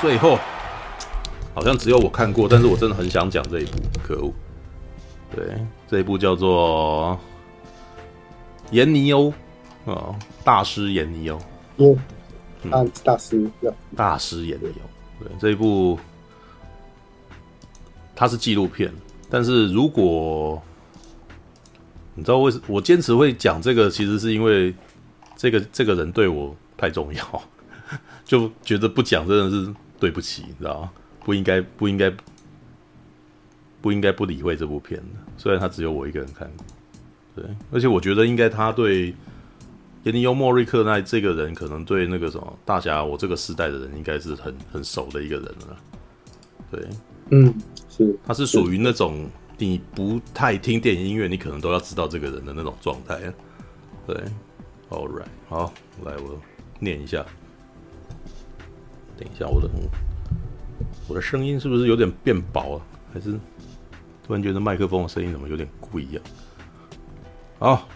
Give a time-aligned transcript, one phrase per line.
[0.00, 0.38] 最后
[1.54, 4.32] 好像只有我看过，但是我真的很想讲这一部，可恶。
[5.34, 5.44] 对，
[5.88, 7.18] 这一部叫做
[8.70, 9.32] 《颜尼欧》
[9.92, 11.38] 啊，大师颜尼欧。
[11.78, 11.98] 嗯，
[12.70, 13.50] 大大师，
[13.96, 15.24] 大师颜尼欧。
[15.24, 15.98] 对，这一部
[18.14, 18.92] 它是纪录片，
[19.28, 20.62] 但是如果
[22.14, 24.72] 你知道为什么我坚持会讲这个，其实是因为
[25.36, 27.42] 这个这个人对我太重要，
[28.24, 29.74] 就觉得不讲真的是。
[29.98, 30.92] 对不起，你知道吗？
[31.24, 32.12] 不应该，不应该，
[33.80, 35.06] 不应该不理会这部片的。
[35.36, 36.64] 虽然他只有我一个人看过，
[37.36, 39.14] 对，而且我觉得应该他对
[40.04, 45.76] 耶尼欧·莫瑞克奈这个人，可能对那个什么大侠，我这个时代的人，应该是很很熟的一个人了。
[46.70, 46.88] 对，
[47.30, 47.54] 嗯，
[47.88, 53.20] 是，他是属于那种你不太听电影音乐，你可能都要知道这个人的那种状态。
[54.06, 54.16] 对
[54.88, 55.72] ，All right，好，
[56.04, 56.40] 来我
[56.78, 57.26] 念一下。
[59.18, 59.68] 等一下，我的
[61.08, 62.86] 我的声音是不是有点变薄啊？
[63.12, 63.32] 还是
[64.24, 66.22] 突然觉得麦克风的声音怎么有点不一样？
[67.58, 67.88] 好，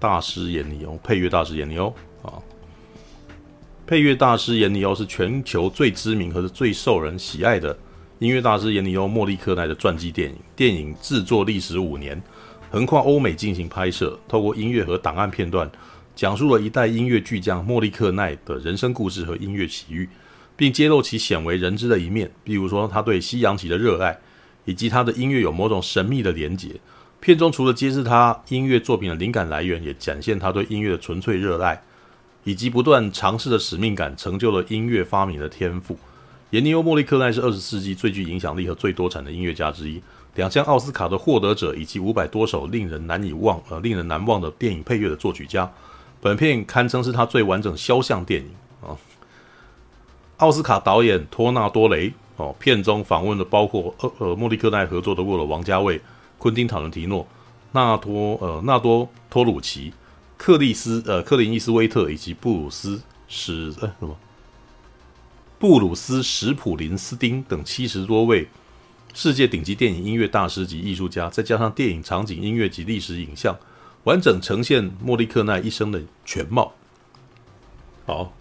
[0.00, 2.42] 大师眼里哦，配乐大师眼里哦啊，
[3.86, 7.76] 配乐大师眼里哦是全球最知名和最受人喜爱的
[8.18, 10.36] 音乐大师眼里哦·莫利克奈的传记电影。
[10.56, 12.20] 电影制作历时五年，
[12.70, 15.70] 横跨欧美进行拍摄，透过音乐和档案片段，
[16.16, 20.08] 讲述了一代音乐巨匠莫利克奈的人生故事和音乐奇遇。
[20.58, 24.18] 并揭露其鲜为人知的一面，比如说他对西洋棋的热爱，
[24.64, 26.80] 以及他的音乐有某种神秘的连结。
[27.20, 31.80] 片中除了揭示他音乐作品的灵感来源，也展现他对音乐的纯粹热爱，
[32.42, 35.96] 以及不断尝试的使命感，成就了音乐发明的天赋。
[36.50, 40.02] 颜尼欧·莫利克奈是二十世纪最具影响力和最多产的音乐家之一，
[40.34, 45.70] 两项奥斯卡的获得者，以及五百多首令人难以忘呃令人难忘的电影配乐的作曲家。
[46.20, 48.48] 本片堪称是他最完整肖像电影。
[50.38, 56.00] 奥斯卡导演托纳多雷哦，片中访问了包括呃呃莫利克奈合作的过的王家卫、
[56.38, 57.26] 昆汀塔伦提诺、
[57.72, 59.92] 纳托呃纳多托鲁奇、
[60.36, 64.16] 克里斯呃克林伊斯威特以及布鲁斯史呃什么
[65.58, 68.48] 布鲁斯史普林斯丁等七十多位
[69.12, 73.56] 世界顶级电影音乐大师及艺术家，再加上电影场景音乐及历史影像，
[74.04, 76.72] 完整呈现莫利克奈一生的全貌。
[78.06, 78.32] 好。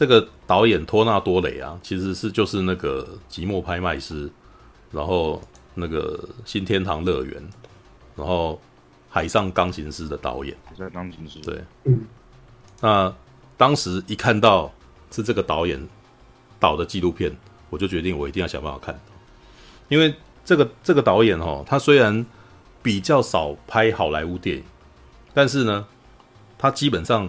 [0.00, 4.26] 这个导演托纳多雷啊，其实是就是那个《寂寞拍卖师》，
[4.90, 5.42] 然后
[5.74, 7.36] 那个《新天堂乐园》，
[8.16, 8.54] 然后
[9.10, 10.56] 《海上钢琴师》的导演。
[10.74, 11.38] 在钢琴师。
[11.40, 12.00] 对，嗯。
[12.80, 13.14] 那
[13.58, 14.72] 当时一看到
[15.10, 15.86] 是这个导演
[16.58, 17.36] 导的纪录片，
[17.68, 18.98] 我就决定我一定要想办法看，
[19.90, 20.14] 因为
[20.46, 22.24] 这个这个导演哦，他虽然
[22.82, 24.64] 比较少拍好莱坞电影，
[25.34, 25.86] 但是呢，
[26.56, 27.28] 他基本上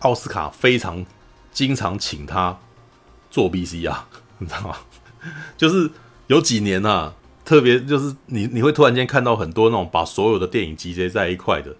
[0.00, 1.06] 奥斯卡非常。
[1.52, 2.58] 经常请他
[3.30, 4.76] 做 B、C 啊 你知道吗？
[5.56, 5.90] 就是
[6.28, 11.70] 有几年啊，特别就是你你会突然间看到很多那种把所有的电影集结在一块的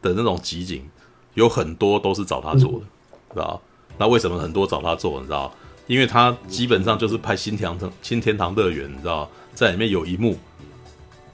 [0.00, 0.88] 的那种集锦，
[1.34, 2.86] 有很多都是找他做的，
[3.34, 3.60] 知道？
[3.98, 5.18] 那为什么很多找他做？
[5.18, 5.52] 你知道？
[5.88, 10.38] 因为他基本上就是拍《新天堂新天堂乐园》，你知道，在里面有一幕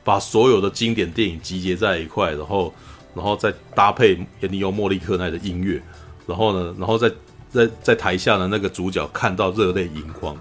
[0.02, 2.72] 把所有的经典电影集结在一块，然后
[3.14, 5.82] 然后再搭配颜尼欧·莫利克奈的音乐，
[6.26, 7.12] 然后呢，然后再。
[7.52, 10.36] 在在台下的那个主角看到热泪盈眶，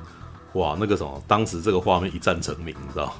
[0.53, 3.13] 哇，那个什么，当时这个画面一战成名，你知道？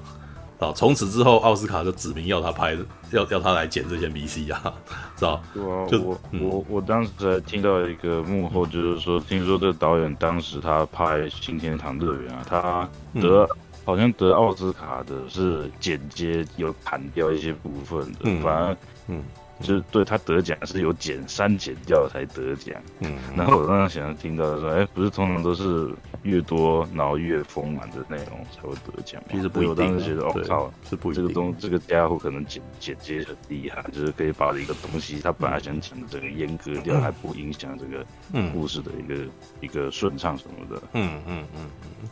[0.60, 2.78] 啊，从此之后奥斯卡就指名要他拍，
[3.12, 4.74] 要要他来剪这些 VCR 啊，
[5.18, 5.42] 知道？
[5.54, 13.50] 对啊，就我、嗯、我我当时还听到一个幕后，就是说，听说这个导演当时他拍《新天堂乐园》啊，他得、嗯、
[13.84, 19.24] 好像得奥斯卡的是剪接有砍掉一些部分的，嗯、反而嗯。
[19.62, 29.30] 就是对他得奖是有剪删剪掉才得奖，嗯，然后我刚刚想听到说，哎、欸，不是通常都是越多然后越丰满的内容才会得奖吗？
[29.32, 38.06] 其实不一定，我当时觉得，哦靠，是不这个东这个家伙可能剪剪接很厉害，就是可以把一个东西他本来想讲的这个阉割掉，还不影响这个
[38.52, 39.30] 故事的一个、嗯、
[39.62, 41.70] 一个顺畅什么的，嗯嗯嗯
[42.04, 42.10] 嗯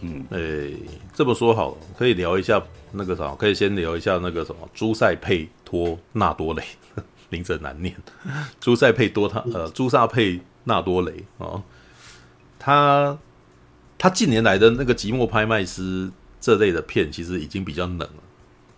[0.00, 0.76] 嗯，哎、欸，
[1.12, 2.62] 这么说好了，可以聊一下
[2.92, 5.48] 那个啥，可以先聊一下那个什么朱塞佩。
[5.68, 6.62] 托纳多雷，
[7.28, 7.94] 名字难念。
[8.58, 11.62] 朱塞佩多他呃，朱萨佩纳多雷哦，
[12.58, 13.18] 他
[13.98, 16.06] 他近年来的那个《寂寞拍卖师》
[16.40, 18.22] 这类的片，其实已经比较冷了，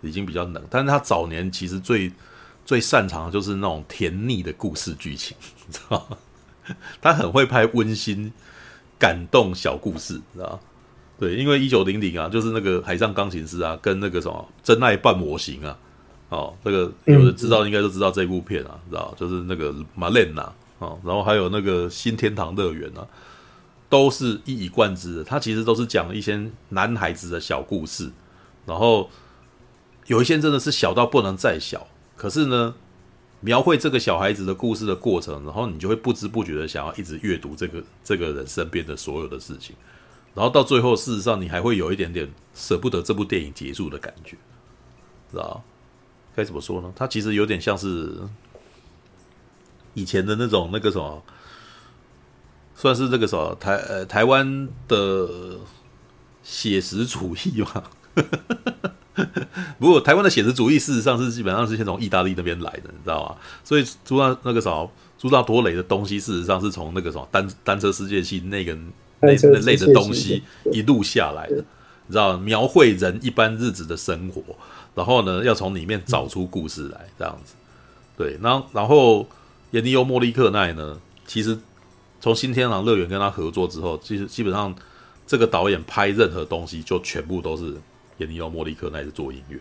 [0.01, 0.61] 已经比较冷。
[0.69, 2.11] 但是他早年其实最
[2.65, 6.17] 最擅长的就是那种甜腻的故事剧情， 你知道吗？
[7.01, 8.33] 他很会拍温馨、
[8.99, 10.59] 感动小故事，知道吗？
[11.17, 15.77] 对，因为一九零零啊，就是那个《海上钢琴师》啊，跟那个什么《真爱半模型》啊。
[16.31, 20.41] 哦，这个有人知道，应该都知道这部片啊，知道就是那个玛莲娜
[20.79, 23.05] 哦，然后还有那个新天堂乐园啊，
[23.89, 28.09] 都是一以贯之的，他其实都是讲一些男孩子的小故事，
[28.65, 29.09] 然后
[30.07, 31.85] 有一些真的是小到不能再小，
[32.15, 32.73] 可是呢，
[33.41, 39.75] 描绘这个小孩子的故事的过程，然后你就会不知不觉的想要一直阅读这个这个人身边的所有的事情，
[40.33, 44.37] 然后到最后，事实上你还会有一点点舍不得这部电影结束的感觉，
[45.29, 45.61] 知道
[46.35, 46.91] 该怎么说呢？
[46.95, 48.13] 它其实有点像是
[49.93, 51.23] 以前的那种那个什么。
[52.73, 55.29] 算是这个什么台呃台湾的
[56.41, 57.83] 写实主义嘛？
[59.77, 63.35] 不过台湾的写实主义事实上是基本上是先从意大利那边来的，你知道吗？
[63.63, 68.73] 所以朱大那个什么朱大多雷的东西，事实上是从那个什么单单车世界系那个
[69.19, 70.41] 那那类的东西
[70.71, 71.57] 一路下来的，
[72.07, 74.41] 你知道描绘人一般日子的生活，
[74.95, 77.55] 然后呢要从里面找出故事来，这样子。
[78.17, 79.27] 对，然后然后
[79.71, 81.57] 严尼欧莫利克奈呢，其实。
[82.23, 84.75] 从新天堂乐园跟他合作之后，其实基本上
[85.25, 87.75] 这个导演拍任何东西就全部都是
[88.17, 89.57] 严尼欧莫利克奈做音乐，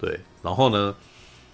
[0.00, 0.94] 对，然后呢，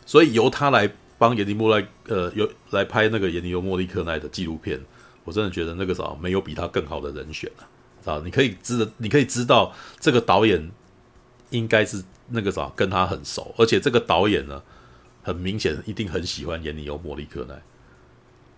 [0.06, 0.88] 所以由他来
[1.18, 4.80] 帮严尼莫来呃，由来拍那个严尼欧莫利克奈的纪录片，
[5.24, 10.70] 我真的觉得那个啥没有比他更好的人选了，啊，你可以知，你可以知道这个导演
[11.50, 14.62] 应该是那个啥跟他很熟，而且这个导演呢，
[15.22, 17.60] 很明显一定很喜欢演你欧莫利克奈。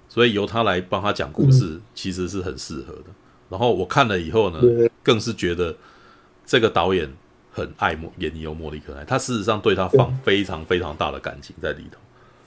[0.09, 3.05] 所以由他来帮他讲故事，其实是很适合的。
[3.51, 4.59] 然后我看了以后呢，
[5.03, 5.77] 更是觉得
[6.47, 7.11] 这个导演
[7.53, 11.99] 很爱莫演尼欧莫利克奈，他事实上对他放非常非常大的感情在里头。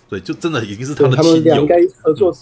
[0.09, 1.68] 所以就真的已经是他的亲友。
[2.01, 2.35] 合作，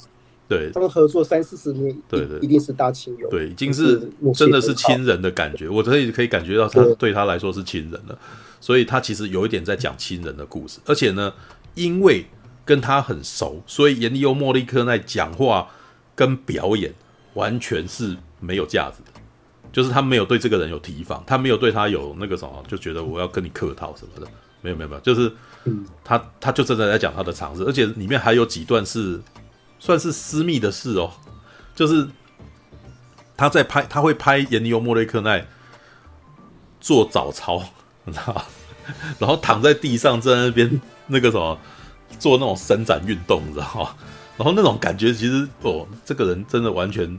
[0.48, 3.30] 对，他们合作三四十年，对对，一定是大亲友。
[3.30, 5.70] 对，已经是真的是亲人的感觉。
[5.70, 8.18] 我可以可以感觉到他对他来说是亲人了。
[8.60, 11.34] 所以他其实有一点在讲亲人的故事，而且呢，
[11.76, 12.26] 因为。
[12.66, 15.68] 跟他很熟，所以严尼欧莫利克奈讲话
[16.14, 16.94] 跟表演
[17.34, 19.20] 完全是没有价值的，
[19.72, 24.32] 就是他没有对这个人有提防，他没有对他有那个什么，就觉得我要跟你客套什么的，
[24.62, 25.34] 没有没有没有，就是
[26.04, 29.20] 他他就真的在讲他的常识，而且里面还有几段是
[29.80, 31.12] 算是私密的事哦，
[31.74, 32.08] 就是
[33.36, 35.48] 他在拍，他会拍严尼欧莫利克奈
[36.80, 37.64] 做早操，
[38.12, 38.46] 知道，
[39.18, 41.58] 然后躺在地上在那边那个什么。
[42.18, 43.96] 做那种伸展运动，你知道吗？
[44.36, 47.18] 然后那种感觉，其实哦，这个人真的完全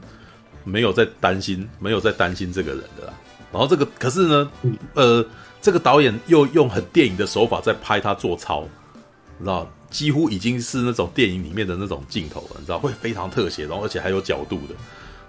[0.65, 3.13] 没有在担心，没有在担心这个人的啦。
[3.53, 4.51] 然后这个，可是呢，
[4.93, 5.25] 呃，
[5.61, 8.67] 这个导演又用很电影的手法在拍他做操，
[9.37, 14.75] 你知道，几乎已经是那种电影里面的那种镜头了，你知道，会非常特写，然后而且还有角度的，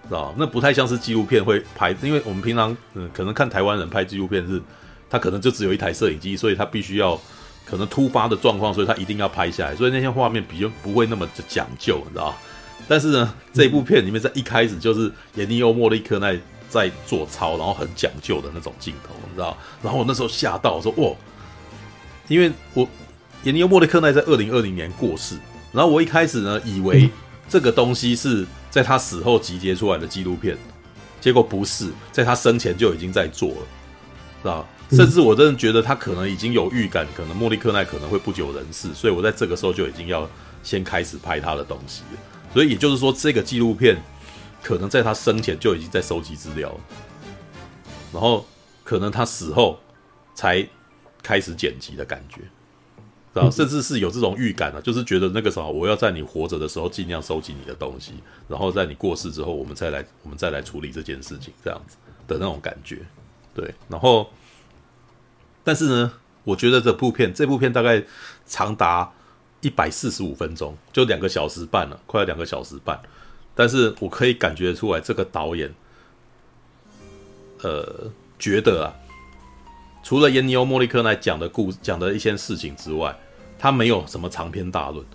[0.08, 4.60] 知道，那不太像是纪录片会拍，因为我们平常嗯，可能看台湾人拍纪录片是，
[5.12, 7.20] 他可能就只有一台摄影机，所以他必须要。
[7.64, 12.34] 可能突发的状况，所以他一定要拍下来，所以那些画面比较不会那么的讲究，你知道？
[12.88, 16.36] 但是呢，这部片里面在一开始就是严尼欧莫利克奈
[16.68, 19.56] 在做操，然后很讲究的那种镜头，你知道？
[19.80, 21.14] 然后我那时候吓到，我说哇，
[22.26, 22.86] 因为我
[23.44, 25.36] 严尼欧莫利克奈在二零二零年过世，
[25.70, 27.08] 然后我一开始呢以为
[27.48, 30.58] 这个东西是在他死后集结出来的纪录片，
[31.20, 33.56] 结果不是，在他生前就已经在做了，
[34.42, 34.66] 知道？
[34.90, 40.28] 甚至我真的觉得他可能已经有预感，可能莫利克奈可能会不久人世，所以我在这个时候就已经要
[40.62, 42.18] 先开始拍他的东西了。
[42.52, 43.96] 所以也就是说，这个纪录片
[44.62, 46.80] 可能在他生前就已经在收集资料了，
[48.12, 48.46] 然后
[48.84, 49.80] 可能他死后
[50.34, 50.68] 才
[51.22, 58.12] 开始剪辑的感觉，啊，甚至是有这种预感啊，就是觉得那个什么，我要在你活着的时候尽量收集你的东西，
[58.46, 61.96] 然后在你过世之后，我们再来我们再来处理这件事情，这样子
[62.28, 62.98] 的那种感觉，
[63.54, 64.30] 对，然后。
[65.64, 68.02] 但是呢，我觉得这部片这部片大概
[68.44, 69.12] 长达
[69.60, 73.00] 一百四十五分钟，就两个小时半了，快要两个小时半。
[73.54, 75.72] 但是我可以感觉出来，这个导演，
[77.60, 78.90] 呃，觉得啊，
[80.02, 83.16] 除了严尼欧莫利克奈讲的故讲的一些事情之外，
[83.56, 85.06] 他没有什么长篇大论，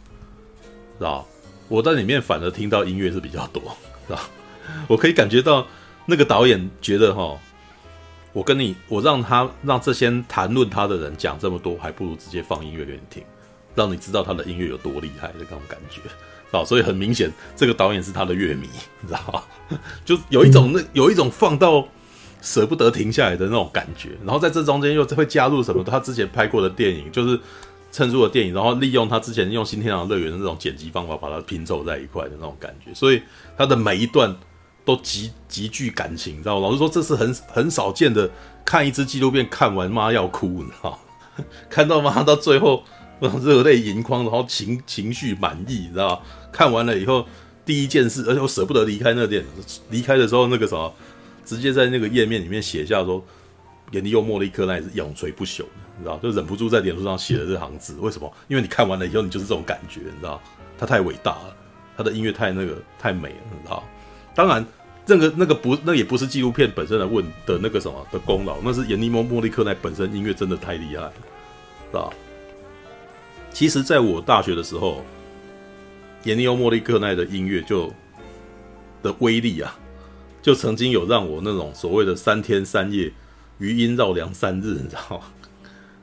[0.98, 1.28] 知道？
[1.68, 3.62] 我在里面反而听到音乐是比较多，
[4.08, 4.20] 知道？
[4.88, 5.68] 我可以感觉到
[6.06, 7.38] 那个导演觉得哈。
[8.34, 13.24] 我跟你，我让他让这些谈论他的人讲这么多，还不如直接放音乐给你听，
[13.74, 16.02] 让你知道他的音乐有多厉害的那种感觉，
[16.56, 18.68] 啊，所以很明显，这个导演是他的乐迷，
[19.02, 19.44] 你知道吗？
[20.06, 21.88] 就有一种那有一种放到
[22.42, 25.84] 舍不得停下来的那种感觉，然后在这中间又会加入什么？
[25.84, 27.40] 他之前拍过的电影，就是
[27.92, 33.22] 趁入的电影，然后利用他之前用新天堂乐园的那种剪辑方法，把它拼凑在一块的那种感觉，所以
[33.58, 34.36] 他的每一段。
[34.88, 36.68] 都极极具感情，你知道吗？
[36.68, 38.30] 老实说，这是很很少见的。
[38.64, 40.98] 看一支纪录片看完妈要哭，你知道吗？
[41.70, 42.84] 看到妈到最后
[43.20, 46.22] 热泪盈眶，然后情情绪满溢，你知道吗？
[46.54, 47.26] 看完了以后，
[47.66, 49.46] 第一件事，而且我舍不得离开那店。
[49.90, 50.94] 离开的时候，那个什么，
[51.44, 53.22] 直接在那个页面里面写下说，
[53.92, 55.66] 颜尼欧·莫利克奈是永垂不朽的，
[55.98, 56.18] 你知道？
[56.20, 57.96] 就忍不住在脸书上写了这行字。
[58.00, 58.32] 为什么？
[58.48, 60.42] 因为你看完了以后，你就是这种感觉，你知道？
[60.78, 61.56] 他太伟大了，
[61.98, 63.84] 他的音乐太那个太美了，你知道？
[64.38, 64.64] 当然，
[65.08, 71.14] 那个那个不，那也不是纪录片本身的问的那个什么的功劳，那是颜尼莫·莫利克奈本身音乐真的太厉害了，
[71.90, 72.14] 知道？
[73.50, 75.04] 其实，在我大学的时候，
[76.24, 77.92] 颜尼欧·莫利克奈的音乐就
[79.02, 79.76] 的威力啊，
[80.44, 83.12] 就曾经有让我那种所谓的三天三夜、
[83.58, 85.26] 余音绕梁三日，你知道吗？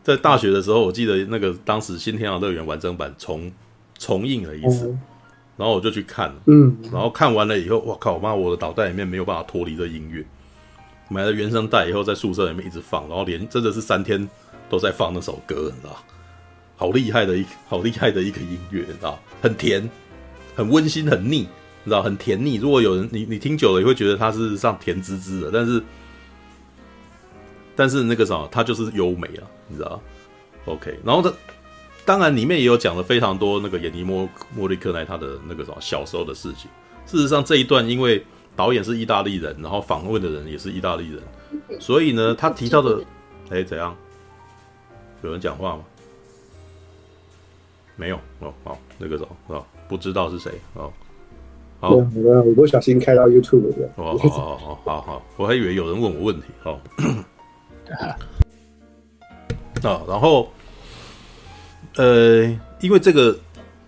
[0.02, 3.52] 在大学的时候，我记得那个当时《新天堂乐园》完整版重
[3.96, 4.92] 重映了一次，
[5.56, 10.24] 然后我就去看了，嗯，然后看完了以后，我靠，妈，我的脑袋里面没有办法脱离这音乐，
[11.08, 14.28] 买了原声带以后，在宿舍里面一直放，然后连真的是三天
[14.68, 15.96] 都在放那首歌，你知道。
[16.76, 19.88] 好厉害的一好厉害的一个音乐，你知道，很甜，
[20.56, 21.46] 很温馨，很腻，
[21.84, 22.56] 你知道，很甜腻。
[22.56, 25.82] 如果有人你你听久了，也会觉得它是上甜滋滋的，但是
[27.76, 30.02] 但是那个什么，它就是优美啊，你知道
[30.64, 31.32] ？OK，然后它
[32.04, 36.70] 当然里面也有讲了非常多那个演尼莫莫利克奈他的那个什么小时候的事情。
[37.06, 38.24] 事实上这一段，因为
[38.56, 41.22] 导演是意大利人，然后访问的人也是意大利人，
[41.80, 43.02] 所以呢，他提到的，
[43.50, 43.96] 哎，怎样？
[45.22, 45.84] 有人讲话吗？
[47.96, 50.92] 没有哦，好，那个什么哦，不知道是谁哦。
[51.80, 53.88] 好，我我不小心开到 YouTube 的。
[53.96, 56.80] 哦，好好好好好，我还以为有人问我问题哦。
[59.82, 60.50] 啊，然后，
[61.96, 62.44] 呃，
[62.80, 63.36] 因为这个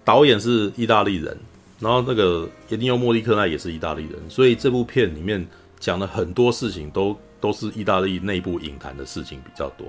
[0.04, 1.36] 导演是意大利人，
[1.80, 5.46] 然后那个颜尼欧·莫利克奈也是意大利人，所以这部片里面
[5.78, 9.86] 讲的很多事情都都是意大利内部影坛的事情比较多。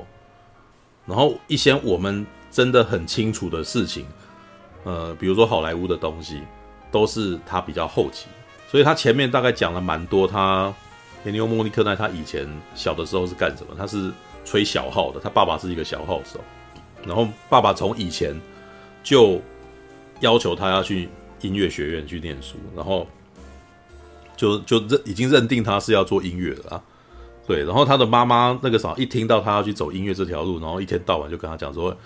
[1.06, 2.26] 然后一些我们。
[2.50, 4.06] 真的很清楚的事情，
[4.86, 6.42] 呃，比如说好莱坞的东西，
[6.90, 8.28] 都是他比较后期，
[8.72, 10.26] 所以他前面大概讲了蛮多。
[10.26, 10.74] 他
[11.24, 13.76] 颜尼欧·莫利克奈他以前小的时候是干什么？
[13.78, 14.12] 他是
[14.46, 16.40] 吹小号的，他爸爸是一个小号手，
[17.08, 18.40] 然后爸爸从以前
[19.02, 19.42] 就
[20.20, 21.10] 要求他要去
[21.42, 23.08] 音乐学院去念书，然后
[24.36, 26.84] 就就认已经认定他是要做音乐的啊。
[27.48, 31.98] 对，然后他的妈妈那个啥，一听到他要去走音乐这条路，然后一天到晚就跟他讲说。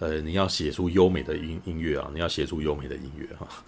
[0.00, 2.08] 呃，你要写出优美的音音乐啊！
[2.14, 3.58] 你要写出优美的音乐哈、啊，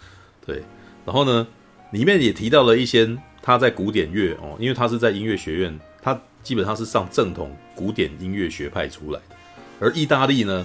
[0.46, 0.62] 对。
[1.04, 1.44] 然后呢，
[1.90, 9.34] 里面也提到了一些他在古典乐哦，因为他是在音乐学院，他基本上是上正统古典音乐学派出来的。
[9.80, 10.64] 而意大利呢，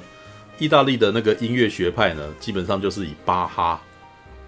[0.59, 3.81] 意大利的那个音乐学派呢，基本上就是以巴哈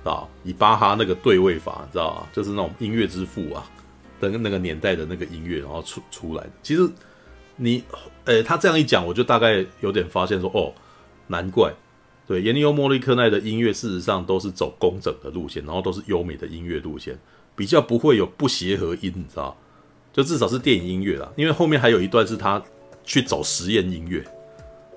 [0.04, 2.28] 啊，以巴哈那个对位法，你知道吗？
[2.34, 3.64] 就是那种音乐之父啊
[4.20, 6.52] 的那个年代的那个音乐，然后出出来的。
[6.64, 6.90] 其实
[7.56, 7.84] 你，
[8.26, 10.74] 呃，他这样一讲，我就大概有点发现说，哦。
[11.30, 11.74] 难怪，
[12.26, 17.20] 对，颜尼欧·莫利克奈的音乐事实上都是走工整的路线，然后都是优美的音乐路线，
[17.54, 19.54] 比较不会有不协和音，你知道？
[20.14, 22.64] 就至少是电影音乐啦，因为后面还有一段是他
[23.04, 24.26] 去走实验音乐，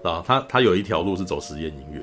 [0.03, 2.03] 啊，他他有一条路是走实验音乐，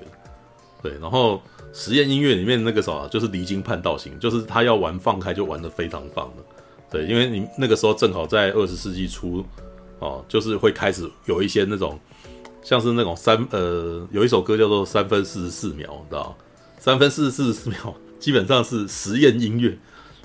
[0.82, 1.42] 对，然后
[1.74, 6.44] 实验音乐里面那个啥就是离经叛道型，就是他要玩放开就玩的非常放的，
[6.92, 9.46] 对，因为你那个时候正好在二十世纪初，
[10.00, 12.00] 哦，就是会开始有一些那种。
[12.64, 16.36] 像是那种三呃，有一首歌叫做《三分四十四秒》，你知道？
[16.78, 19.78] 三分四十四秒基本上是实验音乐。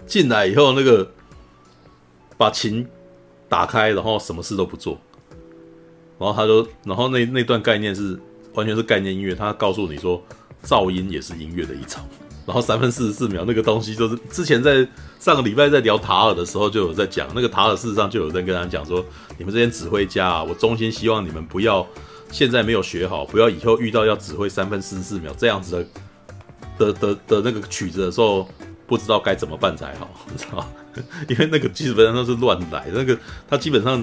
[0.09, 1.09] 进来以后，那个
[2.37, 2.85] 把琴
[3.49, 4.99] 打开，然后什么事都不做，
[6.23, 8.19] 然后他就，然后那那段概念是
[8.55, 10.23] 完全是概念音乐，他告诉你说，
[10.64, 12.00] 噪音也是音乐的一种。
[12.47, 14.87] 然后三分四十四秒那个东西，就是之前在
[15.19, 19.05] 上个礼拜在聊塔尔的时候就有在讲，那个塔尔事实上就有在跟他讲说，
[19.37, 21.87] 你们这些指挥家啊，我衷心希望你们不要。
[22.31, 25.87] 现在没有学好，不要以后遇到要指挥三分四十四秒这样子
[26.79, 28.49] 的的的的那个曲子的时候，
[28.87, 30.67] 不知道该怎么办才好，你知道吗？
[31.29, 33.14] 因为那个基本上都是乱来，那个
[33.47, 34.02] 他基本上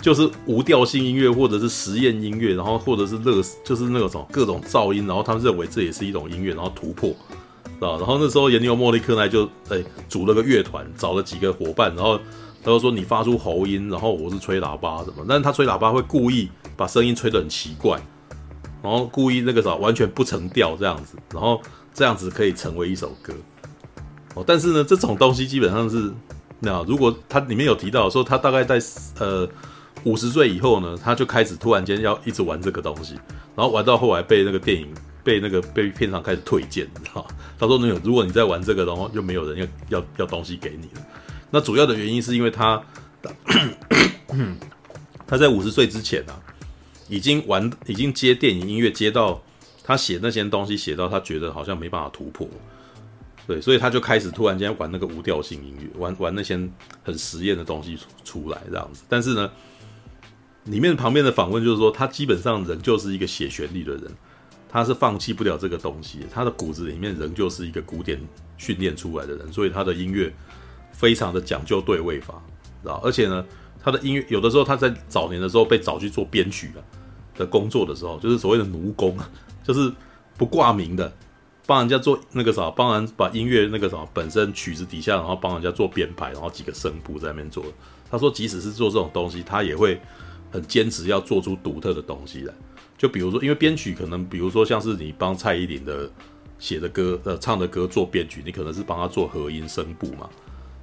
[0.00, 7.98] 就是无调性音乐或者是实验音乐，然后或者是乐，就是那种各种噪音，然后他们认为这也是一种音乐，然后突破，知道？
[7.98, 12.18] 然后那时候研究·莫利克奈就哎组了个乐团，找了几个伙伴，然后。
[12.62, 17.98] 他就说你发出喉音，然后我是吹喇叭什么，但是他吹喇叭会故意把声音吹得很奇怪，
[18.82, 21.58] 然后故意那个啥完全不成调这样子，然后
[21.94, 23.32] 这样子可以成为一首歌。
[24.34, 26.12] 哦，但是呢，这种东西基本上是
[26.58, 28.78] 那如果他里面有提到说他大概在
[29.18, 29.48] 呃
[30.04, 33.14] 五十岁以后呢，他就开始突然间要一直玩这个东西，
[33.54, 34.88] 然后玩到后来被那个电影
[35.22, 37.26] 被那个被片场开始推荐，你知道？
[37.58, 41.06] 他说那个如果你在玩这个的话，就没有人要要要东西给你了。
[41.50, 42.82] 那主要的原因是因为他，
[45.26, 46.40] 他在五十岁之前啊，
[47.08, 49.42] 已经玩，已经接电影音乐接到
[49.82, 52.48] 他写那些东西写到他觉得好像没办法突破，
[53.46, 56.56] 对，所以他就开始突然间玩那个无调性音乐，玩玩那些
[57.02, 59.02] 很实验的东西出来这样子。
[59.08, 59.50] 但是呢，
[60.70, 64.04] 里面旁边的访问就是说，他基本上仍旧是一个写旋律的人，
[64.68, 68.20] 他是放弃不了这个东西，他的骨子里面仍旧是一个古典
[68.56, 70.32] 训练出来的人，所以他的音乐
[70.92, 72.40] 非常的讲究对位法，
[72.82, 73.00] 知道？
[73.04, 73.44] 而且呢，
[73.82, 76.78] 他的音乐有的时候他在早年的时候被找去做编曲啊
[77.36, 79.16] 的工作的时候，就是所谓的奴工，
[79.64, 79.92] 就是
[80.38, 81.12] 不挂名的。
[81.66, 87.64] 帮人家做那个啥，帮人把音乐那个什么本身曲子底下，然后帮人家做编排，然后几个声部在那边做。
[88.10, 90.00] 他说，即使是做这种东西，他也会
[90.50, 92.54] 很坚持要做出独特的东西来。
[92.98, 96.10] 就比如说，因为编曲可能，比如说像是你帮蔡依林的
[96.58, 100.28] 写的歌、呃唱的歌做编曲，你可能是帮他做和音声部嘛，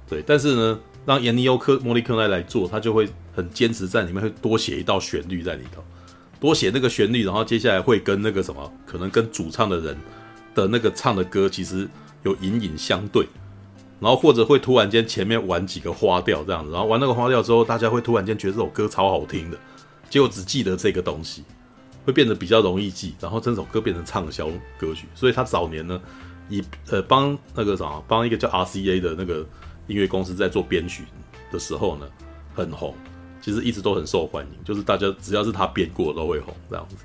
[0.08, 0.22] 对。
[0.26, 5.84] 但是呢，让严尼欧科莫莉克奈来做，他就会很坚持在里面会多写一道旋律在里头，
[6.40, 9.96] 多写那个旋律，然后接下来会跟那个什么，可能跟主唱的人。
[10.54, 11.88] 的那个唱的歌其实
[12.24, 13.24] 有隐隐相对，
[14.00, 19.58] 然后或者会突然间前面玩几个花调这样子，然后玩那个花调之后，大家会突然间觉得这首歌超好听的，
[20.08, 21.44] 结果只记得这个东西，
[22.04, 25.06] 会变得比较容易记，然后这首歌变成畅销歌曲。
[25.14, 26.00] 所以他早年呢，
[26.48, 29.46] 以呃帮那个啥，帮一个叫 RCA 的那个
[29.88, 31.04] 音乐公司在做编曲
[31.50, 32.06] 的时候呢，
[32.54, 32.94] 很红，
[33.40, 36.96] 其实一直都很受欢迎，就是大家只要是他编过都会红这样子。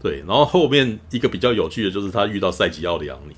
[0.00, 3.34] 对，然后后面一个比较有趣的就是他遇到赛吉奥里昂尼，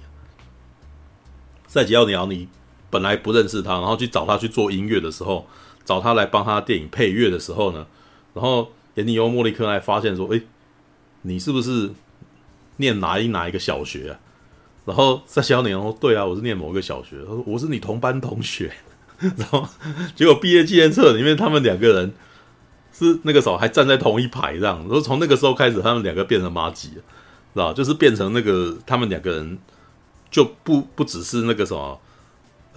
[1.68, 2.48] 赛吉奥里昂尼
[2.90, 5.46] 本来不认识他，然后去找他去做音乐的时候，
[5.84, 7.86] 找他来帮他电影配乐的时候呢，
[8.34, 10.40] 然后严尼欧·莫利克奈发现说：“哎，
[11.22, 11.90] 你是不是
[12.76, 14.20] 念哪一哪一个小学啊？”
[14.86, 18.72] 然后赛吉奥里昂说：“对啊，我是念某个小学。”他说：“我是你同班同学。”
[19.18, 19.66] 然后
[20.14, 22.14] 结果毕业纪念册里面他们两个人。
[22.98, 27.02] 是那个时候还站在同一排这样，然后从那个时候开始，他们两个变成麻吉了，
[27.52, 29.58] 知道就是变成那个他们两个人
[30.30, 32.00] 就不不只是那个什么，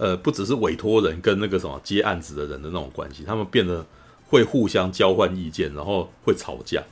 [0.00, 3.84] 呃，不只是委托人跟那个什么接案子的人的那种关系，他们变得
[4.28, 6.82] 会互相交换意见，然后会吵架，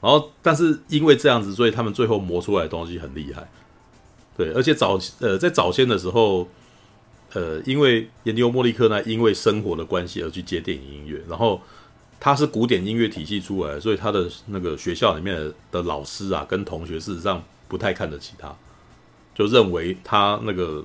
[0.00, 3.48] 然后但是因为这样子，所以他们最后磨出来的东西很厉害，
[4.36, 6.48] 对，而且早呃在早先的时候，
[7.32, 11.60] 呃，因为研究莫利克呢因为生活的关系而去接电影音乐，然后。
[12.20, 18.52] 他是古典音乐体系出来，所以他的那个学校里面的老师啊，跟同学事实上不太看得起他，
[19.36, 20.84] 就认为他那个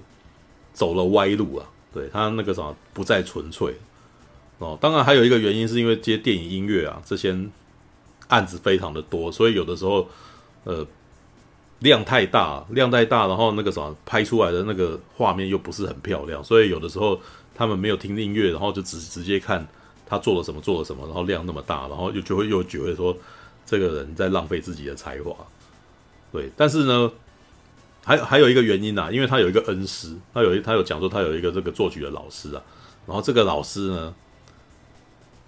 [0.73, 3.75] 走了歪路啊，对他那个什么不再纯粹
[4.59, 4.77] 哦。
[4.81, 7.36] 当然还有一个原因是因为这些电影音乐啊，这些
[8.27, 10.07] 案子非常的多，所以有的时候
[10.63, 10.86] 呃
[11.79, 17.19] 量太大，量太大，然后那个什么拍出来的那个画面又不是很漂亮，所以有的时候
[17.55, 19.67] 他们没有听音乐，然后就直直接看。
[20.05, 23.17] 他做了什么，做了什么，然后量那么大，然后又就会又觉得说
[23.65, 25.33] 这个人在浪费自己的才华，
[26.31, 26.51] 对。
[26.55, 27.12] 但是呢，
[28.04, 32.62] 还还有一个原因啊，因为他有一个恩师，他有他有讲说他有一个这个作曲的老师啊，
[33.08, 34.13] 然后这个老师呢，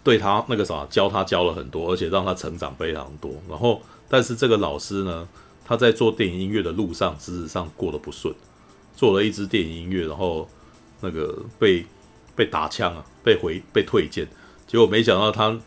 [0.04, 3.34] 对他那个啥教他教了很多，而且让他成长非常多。
[3.50, 5.28] 然后，但是这个老师呢，
[5.65, 8.34] 他在做电影音乐的路上，事实上过得不顺，
[8.96, 10.48] 做了一支电影音乐，然后
[11.02, 11.86] 那个被
[12.36, 14.28] 被打枪啊，被回被退件。
[14.68, 15.60] 结果没想到他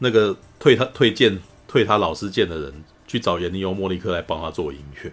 [0.00, 5.12] 那个退他退荐退他老师荐的人去找闫尼欧莫利克来帮他做音乐，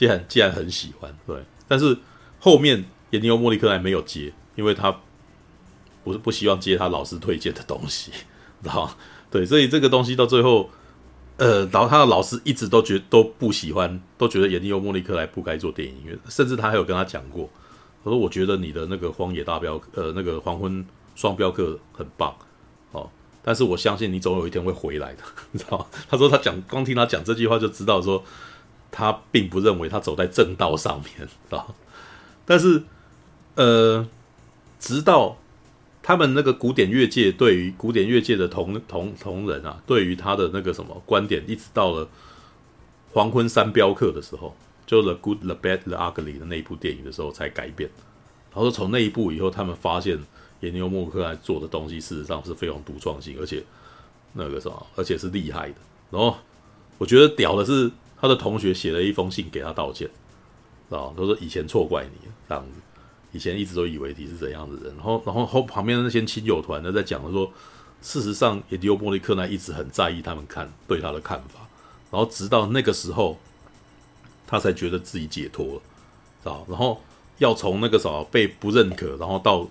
[0.00, 1.36] 既然既然很喜欢，对，
[1.68, 1.94] 但是
[2.38, 4.98] 后面严尼欧莫利克莱没有接，因为他
[6.02, 8.10] 不是不希望接他老师推荐的东西，
[8.64, 8.96] 知道吗？
[9.30, 10.70] 对，所以这个东西到最后，
[11.36, 17.50] 呃，然后他的老师一直都觉都不喜欢，都觉得严尼欧莫利克来不该做电影音乐，甚至他还有跟他讲过，
[18.02, 20.82] 他说：“我觉得你的那个荒野大镖，呃，那个黄昏。”
[21.16, 22.34] 双镖客很棒，
[22.92, 23.10] 哦，
[23.42, 25.84] 但是我相信你总有一天会回来的， 你知道吗？
[26.08, 28.24] 他说他讲，光听他讲这句话就知道说
[28.90, 31.66] 他并不认为他走在正道上面，啊？
[32.44, 32.82] 但是，
[33.54, 34.06] 呃，
[34.78, 35.36] 直到
[36.02, 42.06] 他们那个古典乐界对于古典乐界的同同同仁啊，对于他的那个什么观点，一直到了
[43.12, 47.88] 《黄昏三镖客》的时候，就《The Good, The Bad, The Ugly》的那一部电影的时候才改变。
[48.52, 50.18] 他说从那一部以后，他们发现。
[50.60, 53.64] 严尼莫克来做的东西，事实上是非常独创性，而且
[54.34, 55.76] 那个什么，而且是厉害的。
[56.10, 56.36] 然后
[56.98, 60.08] 我觉得屌的是，他的同学写了一封信给他道歉，
[60.90, 62.80] 啊，他说以前错怪你这样子，
[63.32, 64.94] 以前一直都以为你是怎样的人。
[64.96, 67.50] 然后，然后后旁边的那些亲友团呢，在讲说，
[68.02, 71.60] 事实上也迪欧莫利克奈一直很在意他们看对他的看法，
[72.10, 73.38] 然后直到那个时候，
[74.46, 75.80] 他才觉得自己解脱
[76.44, 77.00] 了，啊，然后
[77.38, 79.66] 要从那个什么被不认可，然后到。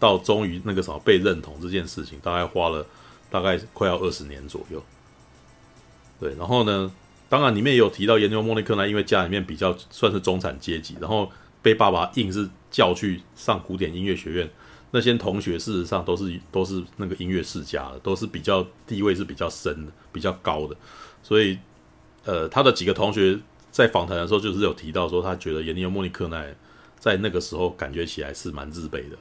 [0.00, 2.86] 到终于那个什么被认同这件事情，大概花了
[3.30, 4.82] 大概快要二十年左右。
[6.18, 6.90] 对，然后呢，
[7.30, 11.30] 当然里面也有提到研究莫利克奈，因为家里面比较算是中产阶级，然后
[11.62, 14.50] 被爸爸硬是叫去上古典音乐学院，
[14.90, 20.74] 那些同学事实上都是都是那个音乐世家的，都是比较地位是比较深的、比较高的，
[21.22, 21.56] 所以
[22.24, 23.38] 呃，他的几个同学
[23.70, 26.52] 在访谈的时候就是有提到说，他觉得研究莫尼克奈
[26.98, 29.16] 在那个时候感觉起来是蛮自卑的，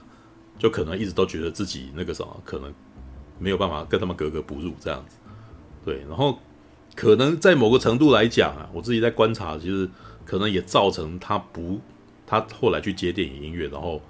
[0.57, 2.73] 就可能一直都觉得自己那个什么可能
[3.37, 5.17] 没有办法跟他们格格不入这样子，
[5.85, 6.39] 对，然后。
[6.99, 9.89] 可能在某个程度来讲啊，我自己在观察，其实
[10.25, 11.79] 可能也造成他不，
[12.27, 14.01] 他后来去接电影音乐，然后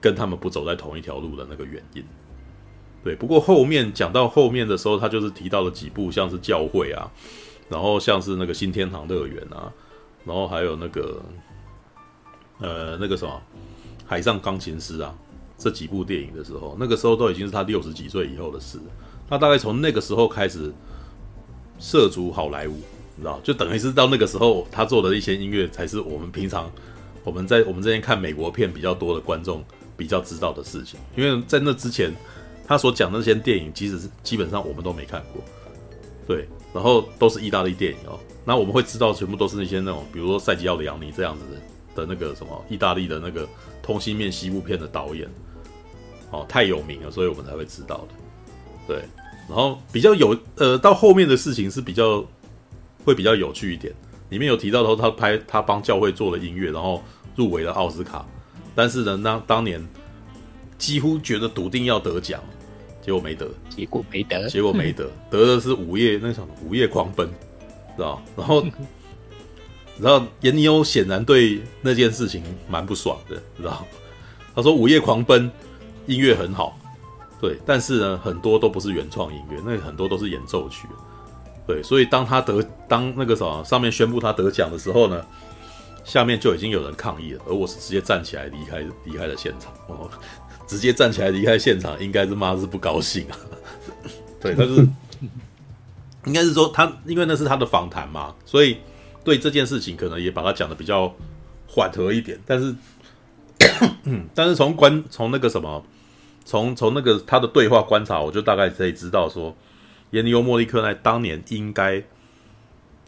[0.00, 2.02] 跟他们不走在同一条路的那个原因。
[3.04, 7.08] 对，不过后面讲到后面的时候，他就是提到了几部，像是教会啊，
[7.68, 9.72] 然后像是那个新天堂乐园啊，
[10.24, 11.22] 然后还有那个
[12.58, 13.40] 呃那个什么
[14.04, 15.14] 海上钢琴师啊
[15.56, 18.80] 这几部电影的时候，那个时候都已经是他六十几岁以后的事。
[19.28, 20.72] 他大概从那个时候开始。
[21.82, 22.74] 涉足好莱坞，
[23.16, 26.70] 你知道，就等于是到那个时候，他做的一些音乐才是我们平常
[27.24, 29.64] 我们在我们这边看美国片比较多的观众
[29.96, 31.00] 比较知道的事情。
[31.16, 32.14] 因为在那之前，
[32.64, 35.42] 他所讲的那些电影，其实是基本上我们都没看过，
[36.24, 38.16] 对，然后都是意大利电影哦。
[38.44, 43.48] 那我们会知道，全部都是那些那种，比如说塞吉奥里昂尼这样子的的那个什么意大利的那个
[43.82, 45.28] 通心面西部片的导演，
[46.30, 48.14] 哦，太有名了，所以我们才会知道的，
[48.86, 49.02] 对。
[49.48, 52.24] 然后比较有呃，到后面的事情是比较
[53.04, 53.92] 会比较有趣一点。
[54.30, 57.02] 里面有提到说他拍他帮教会做了音乐，然后
[57.36, 58.24] 入围了奥斯卡。
[58.74, 59.86] 但是呢，当当年
[60.78, 62.40] 几乎觉得笃定要得奖，
[63.04, 67.28] 结果没得，结果没得，结果没得，得的是午夜那场午夜狂奔，
[67.94, 68.22] 知道？
[68.34, 68.64] 然后
[70.00, 73.86] 然后严尼欧显然对那件事情蛮不爽的，知道？
[74.54, 75.50] 他说午夜狂奔
[76.06, 76.78] 音乐很好。
[77.42, 80.86] 对，但是呢，很多都不是原创音乐，那很多都是演奏曲。
[81.66, 85.26] 对，所以当他得当那个什么上面宣布他得奖的时候呢，
[86.04, 89.72] 下面就已经有人抗议了，而我是直接站起来离开离开了现场。
[89.88, 90.08] 哦，
[90.68, 93.36] 直接站起来离开现场，应该是妈是不高兴啊。
[94.40, 94.86] 对，但是
[96.26, 98.76] 应该是说他，因为那是他的访谈嘛，所以
[99.24, 101.12] 对这件事情可能也把他讲的比较
[101.66, 102.38] 缓和一点。
[102.46, 102.72] 但是，
[104.04, 105.84] 嗯， 但是从观从那个什么。
[106.44, 109.56] 从从那个他的对话观察，我就大概可以知道说，
[110.10, 112.02] 严尼欧·莫利克奈当年应该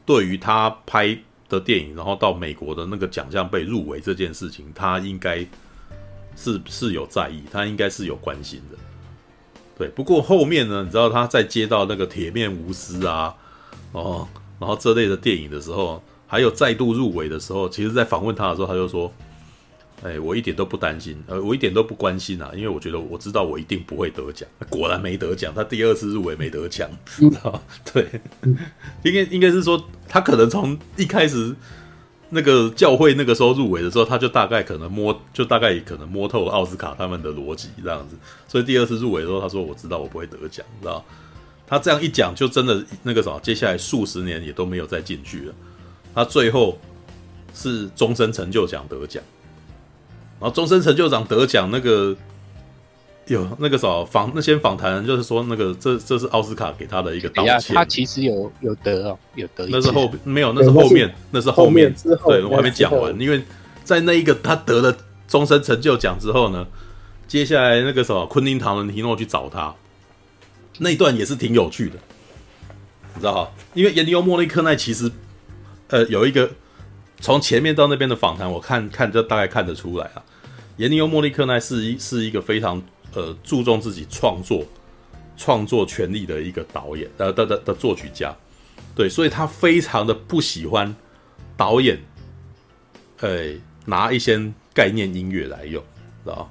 [0.07, 1.19] 对于他拍
[1.49, 5.47] 的电影，然后到美国的那个奖项被入围这件事情，他应该
[6.37, 8.79] 是是有在意，他应该是有关心的。
[9.77, 13.35] 对，不过后面呢，你知道他在接到那个《铁面无私》啊，
[13.93, 19.13] 哦，然后这类的电影的时候，还有再度入围的时候，其实，在访问他的时候，他就说。
[20.05, 24.47] 哎，我一点都不担心，呃，我一点都不关心啊，因为我觉得我知道我一定不会得奖。
[24.69, 27.63] 果然没得奖，他第二次入围没得奖，知道？
[27.91, 28.07] 对，
[29.03, 31.57] 应该应该是说他可能从一开始
[32.29, 38.15] 那个教会那个时候入围的时候，他就大概可能摸，就大概可能摸透了奥斯卡他们的逻辑这样子，
[38.47, 41.03] 所以第二次入围的时候，他说我知道我不会得奖，知道？
[41.67, 45.55] 他这样一讲，就真的那个啥，接下来数十年也都没有再进去了。
[46.15, 46.79] 他最后
[47.55, 49.25] 是终身成就奖得奖。
[50.45, 52.15] 然后终身成就奖得奖那个
[53.29, 57.75] 有那个什么访那些访谈就是说那个这这是奥斯卡给他的一个道歉。
[57.75, 59.67] 他其实有有得哦，有得。
[59.71, 61.95] 那是后没有，那是后面，那是后面。
[61.95, 63.43] 之后对，我还没讲完，因为
[63.85, 64.95] 在那一个他得了
[65.27, 66.67] 终身成就奖之后呢，
[67.27, 69.75] 接下来那个什么昆汀唐伦提诺去找他，
[70.77, 71.97] 那一段也是挺有趣的，
[73.15, 73.51] 你知道哈？
[73.73, 75.11] 因为严尼欧莫利克奈其实
[75.89, 76.51] 呃有一个。
[77.21, 80.21] 从前面到那边的访谈，我看看就大概看得出来啊。
[80.77, 82.83] 严尼欧·莫利克奈是一是一个非常
[83.15, 84.65] 呃注重自己创作
[85.37, 88.35] 创作权利的一个导演呃的的的作曲家，
[88.95, 90.95] 对，所以他非常的不喜欢
[91.57, 91.99] 导演，
[93.21, 95.83] 呃拿一些概念音乐来用，
[96.25, 96.51] 知道？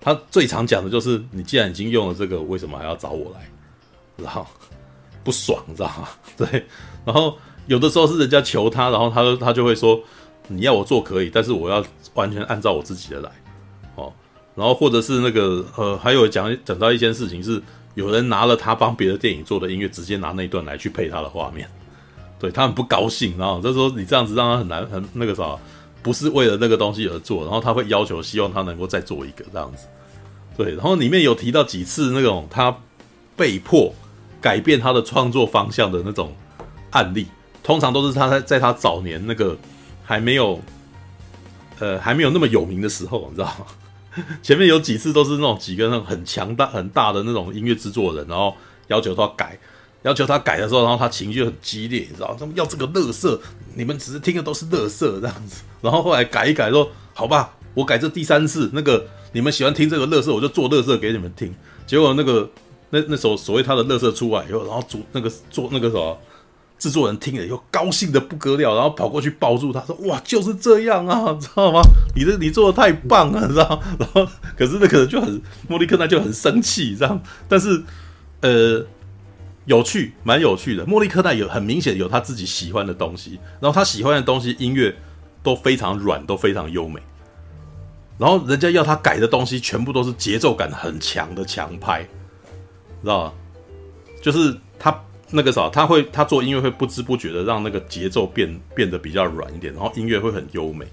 [0.00, 3.50] 他最常讲的就是你既然已经用了这个，为什么还要找我来？
[4.16, 4.46] 然后
[5.22, 6.08] 不爽，知道吗？
[6.36, 6.66] 对，
[7.04, 7.36] 然后。
[7.66, 9.98] 有的时候是人家求他，然后他他就会说
[10.48, 13.32] ：“你要我做可以，但是我要完全按照我自己的来。”
[14.54, 17.62] 然后或者是那个呃，还有讲讲到一件事情是，
[17.94, 21.68] 有人拿了他帮别的电影做的音乐，直接拿那一段来去配他的画面，
[22.38, 25.56] 对他很不高兴，然后就说你这样子让他很难很那个啥，
[26.02, 29.86] 不是为了那个东西而做，然后他会要求希望他能够再做一个这样子，
[30.56, 32.76] 对，然后里面有提到几次那种他
[33.36, 33.92] 被迫
[34.40, 36.32] 改变他的创作方向的那种
[36.90, 37.26] 案例。
[37.62, 39.56] 通常都是他在在他早年那个
[40.04, 40.60] 还没有，
[41.78, 43.64] 呃，还没有那么有名的时候，你知道吗？
[44.42, 48.54] 前面有几次都是那种几个那种很强大很大的那种音乐制作人，然后
[48.88, 49.58] 要求他改，
[50.02, 53.40] 要求他改的时候，然后他情绪很激烈，你知道，他们要这个乐色，
[53.74, 55.62] 你们只是听的都是乐色这样子。
[55.80, 61.54] 然后后来改一改说，好吧，我改这第三次，那个你们喜欢听这个乐色，我就做乐色给你们听。
[61.86, 62.48] 结果那个
[62.90, 66.18] 那那首所谓他的乐色出来以后，然后主那个做那个什么
[66.84, 71.80] 制作人听了以后高兴的不得了，然后跑过去抱住他说：“哇，就是这样啊， 知道吗？
[72.14, 77.18] 你这你做的太棒了，知道？”然后可是那个人就很莫利克奈就很生气，这样，
[77.48, 77.82] 但是
[78.42, 78.86] 呃。
[79.66, 80.84] 有趣，蛮有趣的。
[80.84, 84.94] 莫利克奈有很明显有他自己喜欢的东西，然后他喜欢的东西音乐
[85.42, 87.00] 都非常软，都非常优美。
[88.18, 92.02] 然后人家要他改的东西，全部都是节奏感很强的强拍，
[93.02, 93.32] 知道吗？
[94.20, 94.94] 就是他
[95.34, 100.84] 那个啥，他会他做音乐会不知不觉的让那个节奏变变得比较软一点，然后音乐会很优美，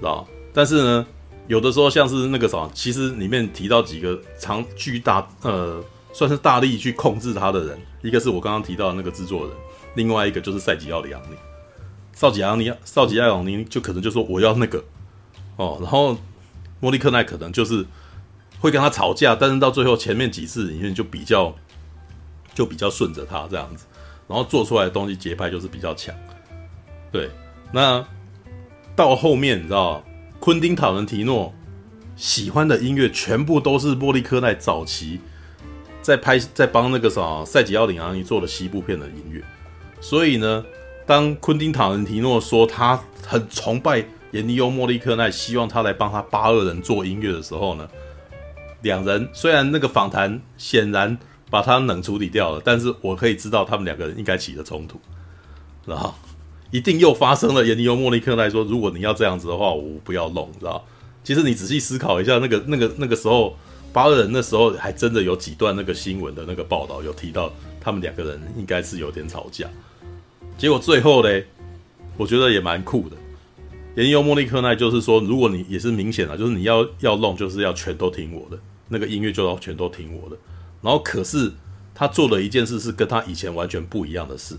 [0.00, 0.26] 知道？
[0.52, 1.06] 但是呢，
[1.46, 5.84] 有的时候像是那个啥，其实里面提到几个长巨大呃。
[6.12, 9.56] 算是大力去控制他的人，一个是我刚刚提到的那个制作人，
[9.94, 11.36] 另外一个就是赛吉奥里昂尼。
[12.12, 14.82] 赛吉奥尼，赛吉奥里昂尼就可能就说我要那个
[15.54, 16.18] 哦，然后
[16.80, 17.86] 莫利克奈可能就是
[18.58, 21.54] 会跟他吵架，但是到最后前面几次里面就比较
[22.54, 23.84] 就比较顺着他这样子，
[24.28, 26.14] 然后做出来的东西节拍就是比较强。
[27.12, 27.30] 对，
[27.72, 28.04] 那
[28.94, 30.04] 到后面你知道，
[30.38, 31.52] 昆汀塔伦提诺
[32.16, 35.20] 喜欢的音乐全部都是莫利科奈早期。
[36.02, 39.42] 在拍，在帮那个啥赛吉奥里昂尼做的西部片的音乐，
[40.00, 40.64] 所以呢，
[41.06, 47.86] 当昆汀塔伦提诺说他很崇拜严尼欧莫利克奈，希望他来帮他八二人做音乐的时候呢，
[48.80, 51.16] 两人虽然那个访谈显然
[51.50, 54.98] 把他冷处理掉了，但是我可以知道他们两个人应该起了冲突，
[55.84, 56.14] 然后
[56.70, 60.84] 一定又发生了严尼欧莫利克奈说，如果你要这样子的话，我不要弄，知道？
[61.24, 63.56] 其实你仔细思考一下，那个那个那个时候。
[63.92, 69.68] 八二人那时候还真的有几段那个新闻的那个报道，有提到他们两个人应该是有点吵架。
[70.56, 71.44] 结果最后嘞，
[72.16, 73.16] 我觉得也蛮酷的。
[73.96, 80.36] 严尼欧莫利克奈就是说，如果你也是明显的，就是你要要弄，就是要全都听我的那个音乐，就要全都听我的。
[80.82, 81.52] 然后可是
[81.94, 84.56] 他做了一件事，是跟他以前完全不一样的事，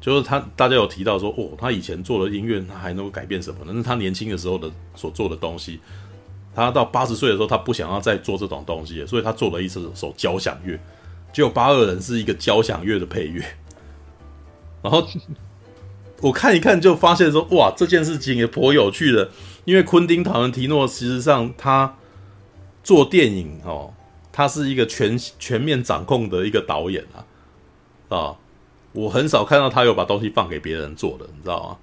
[0.00, 3.72] 就是他大家有提到说，哦，他以前做的音乐，他还能够改变什么呢？
[3.74, 5.80] 那是他年轻的时候的所做的东西。
[6.54, 10.78] 他到八十岁的时候，他不想要再做这种东西，所以他做了一首首交响乐。
[11.32, 13.44] 结果八二人是一个交响乐的配乐。
[14.82, 15.06] 然后
[16.20, 19.30] 我看一看，就发现说，哇，这件事情也颇有趣的。
[19.64, 21.94] 因为昆汀·塔伦提诺，实际上他
[22.82, 23.92] 做电影哦，
[24.38, 27.26] 他是一个全全面掌控的一个导演啊
[28.16, 28.36] 啊！
[28.92, 31.78] 我很少看到他有把东西放给别人做的，你知道吗？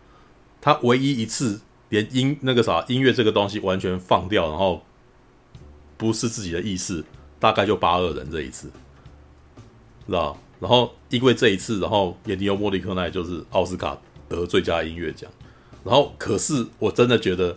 [0.61, 1.59] 他唯一一次。
[1.89, 4.83] 连音那个啥音乐这个东西完全放掉，然后
[5.97, 7.05] 不是自己的意思，
[7.39, 8.71] 大概就八二人这一次，
[10.07, 10.37] 知道？
[10.59, 13.97] 然后因为这一次，然后也尼欧莫利克奈就是奥斯卡
[14.29, 15.29] 得最佳音乐奖。
[15.83, 17.55] 然后可是我真的觉得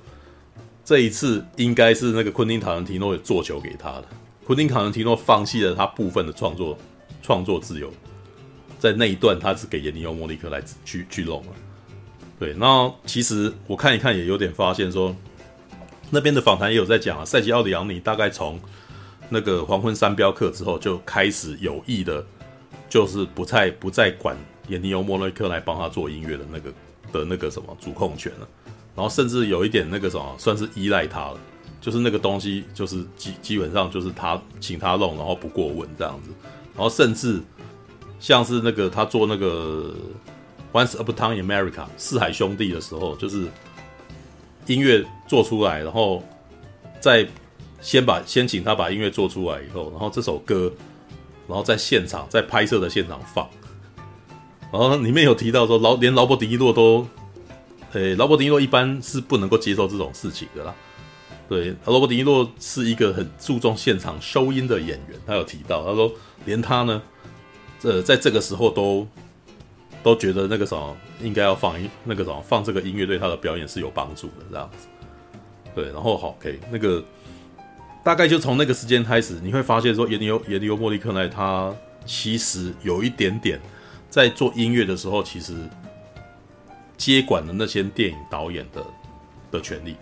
[0.85, 4.05] 这一次应该是那个昆汀塔伦提诺做球给他的。
[4.49, 6.79] 普丁卡伦提诺放弃了他部分的创作
[7.21, 7.93] 创作自由，
[8.79, 11.53] 在那一段他是给严尼欧莫利克来去去弄了。
[12.41, 15.15] 对，那其实我看一看也有点发现说，
[16.09, 18.59] 那边的访谈也有在讲啊，赛吉奥里昂尼大概从
[19.29, 22.25] 那个黄昏三镖客之后就开始有意的，
[22.89, 24.35] 就是不再不再管
[24.69, 26.73] 严尼欧莫雷克来帮他做音乐的那个
[27.13, 28.49] 的那个什么主控权了，
[28.97, 31.39] 然后甚至有一点那个什么算是依赖他了，
[31.81, 36.31] 就是那个东西就是基基本上就是他请他弄，然后不过问这样子，
[36.75, 37.41] 然后甚至
[38.21, 39.95] 像是那个他做那个。
[40.71, 43.49] Once Upon a Time in America，四海兄弟的时候，就是
[44.67, 46.23] 音乐做出来，然后
[47.01, 47.27] 再
[47.81, 50.71] 先把先请他把音乐做出来以后，然后这首歌，
[51.49, 53.49] 然后在现场在拍摄的现场放，
[54.71, 57.09] 然后里面有提到说劳连劳勃迪尼洛都，
[57.95, 60.75] 诶，劳勃迪尼洛一般是不能够接受这种事情的啦。
[61.49, 66.13] 对，罗伯迪尼洛是一个很注重现场收音的演员，他有提到，他说
[66.45, 67.03] 连他呢，
[67.81, 69.07] 这在这个时候都。
[70.01, 74.87] 都觉得那个什么应该要放一那个什么放这个音乐对他的表演是有帮助的这样子，
[75.75, 77.03] 对，然后好，OK，那个
[78.05, 81.75] 大概就从那个时间开始，你会发现说，严尼欧严尼欧莫利克奈他
[82.07, 83.61] 其实有一点点
[84.09, 85.53] 在做音乐的时候，其实
[86.97, 88.87] 接管了那些电影导演的
[89.51, 89.97] 的权利，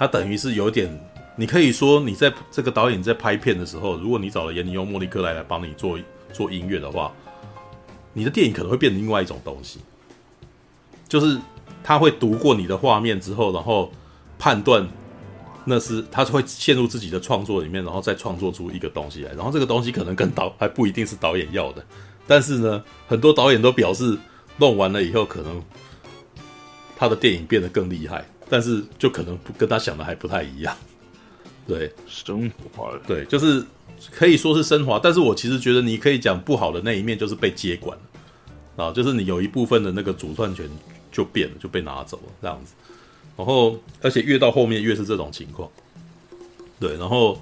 [0.00, 0.90] 他等于是有点，
[1.36, 5.98] 你可以说你在这个导演在拍片的时候，如果你找了严尼用莫莉克奈来帮你做
[6.32, 7.12] 做音乐的话。
[8.12, 9.78] 你的电影可能会变成另外一种东西，
[11.06, 11.38] 就是
[11.84, 13.92] 他会读过你的画面之后，然后
[14.36, 14.84] 判断
[15.64, 19.32] 那是他会陷入自己的创作里面，然后再创作出一个东西来。
[19.34, 21.86] 然后这个东西可能跟导还不一定是导演要的，
[22.26, 24.18] 但是呢，很多导演都表示
[24.56, 25.62] 弄完了以后，可能
[26.96, 30.76] 他的电影变得更厉害，但是就可能不跟他想的还不太一样。
[31.66, 33.00] 对，升华了。
[33.06, 33.64] 对，就是
[34.10, 40.68] 可以说是升华，但是我其实觉得你可以讲不好的那一面就是被接管了啊，就是你有一部分的那个主创权
[41.12, 42.74] 就变了，就被拿走了这样子。
[43.36, 45.70] 然后，而且越到后面越是这种情况。
[46.78, 47.40] 对，然后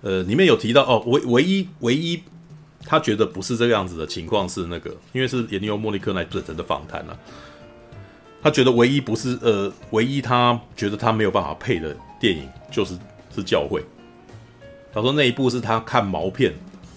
[0.00, 2.20] 呃，里面有提到哦，唯唯一唯一
[2.84, 7.18] 他觉得不是这个样子的情况是那个，因为是颜尼欧莫利克那本人的访谈了，
[8.42, 12.98] 他觉得唯一不是呃，唯一他觉得他没有办法配的电影就是。
[13.32, 13.80] 是教会，
[14.92, 16.52] 他说那一部是他看毛片，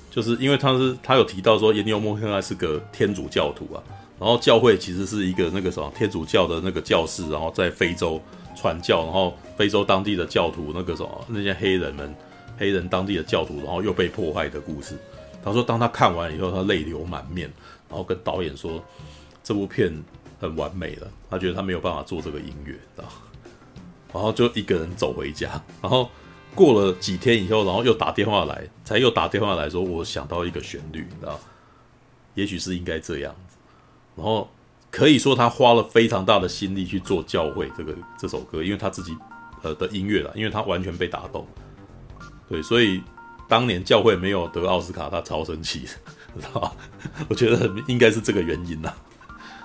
[0.09, 3.77] 就是因为他是他有提到说，颜尼欧莫克奈是个天主教徒啊，
[4.19, 8.19] 然后教会其实是一个那个什么天主教的那个教士，然后在非洲
[8.55, 12.11] 传教，然后非洲当地的教徒那个什么那些黑人们，
[12.57, 14.97] 黑人当地的教徒，然后又被破坏的故事。
[15.45, 17.47] 他说当他看完以后，他泪流满面，
[17.87, 18.83] 然后跟导演说
[19.43, 19.93] 这部片
[20.43, 23.05] 很完美了，他觉得他没有办法做这个音乐，知道，
[24.13, 25.49] 然后就一个人走回家，
[25.81, 26.09] 然后。
[26.55, 31.39] 过了几天以后，然后又打电话来，才又打电话来说，我想到一个旋律，你知道，
[32.35, 33.57] 也许是应该这样子。
[34.15, 34.47] 然后
[34.91, 39.17] 可以说他花了非常大的心力去做教会这个这首歌，因为他自己
[39.63, 41.43] 呃的音乐了，因为他完全被打动。
[42.47, 43.01] 对，所以
[43.47, 46.77] 当年教会没有得奥斯卡，他超生气，知道？
[47.29, 48.95] 我觉得应该是这个原因啦。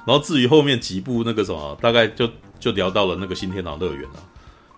[0.09, 2.27] 然后至于后面几部那个什么，大概就
[2.59, 4.17] 就聊到了那个新天堂乐园了。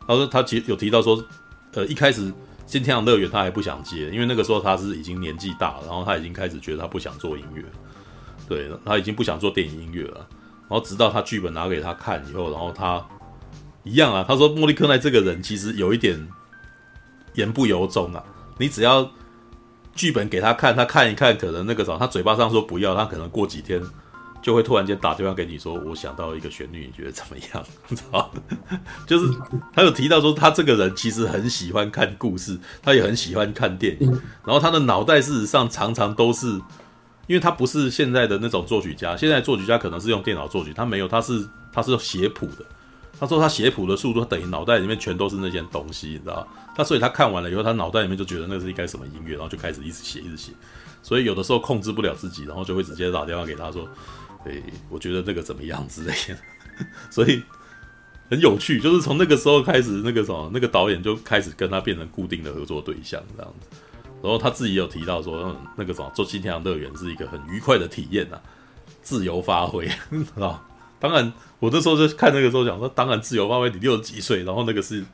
[0.05, 1.25] 他说他其实有提到说。
[1.73, 2.23] 呃，一开始
[2.67, 7.63] 新天堂乐园他还不想接，因为那个时候他是已经年纪大了，然后他已经开始觉得他不想做音乐，
[8.49, 10.27] 对，他已经不想做电影音乐了。
[10.69, 13.07] 然后直到他剧本拿给他看以后，然后他
[13.85, 16.27] 一样啊，他说莫利克奈这个人其实有一点
[17.35, 18.25] 言不由衷啊，
[18.59, 19.09] 你只要
[19.95, 23.81] 剧本给他看，他看一看，可能那个什么，他嘴巴上说不要，他可能过几天。
[24.43, 27.65] 就会突然间打电话给你说，我想到一个旋律，你觉得怎么样？
[27.89, 28.31] 你知道，
[29.07, 29.33] 就是
[29.73, 34.11] 他有提到说，他这个人其实很喜欢看故事，他也很喜欢看电影，
[34.45, 36.47] 然后他的脑袋事实上常常都是，
[37.27, 42.65] 因为他不是现在的那种作曲家，现在作曲家可能是用电脑作曲，他没有，他是他是写谱的。
[43.19, 46.49] 他说他写谱的速度等于脑袋里面全都是那件东西，你知道？
[46.75, 50.53] 他所以他看完了以后，他脑袋里面就觉得那是应该什么音乐，然后就开始一直写，一直写。
[51.03, 53.87] 所以有的时候控制不了自己，然后就会直接打电话给他说。
[54.45, 56.37] 对，我觉得这个怎么样之类的，
[57.11, 57.43] 所以
[58.31, 58.81] 很有趣。
[58.81, 63.69] 就是从那个时候开始，那个什么，那个导演就开始跟他变成固定的合作对象这样子。
[64.23, 68.39] 然后他自己有提到说，那个什么做新天堂乐园是一个很愉快的体验呐，
[69.03, 69.89] 自由发挥
[70.41, 70.67] 啊。
[70.99, 75.05] 当然，我那时候就看那个时候讲说，当然自由发挥，你六十几岁，然后那个是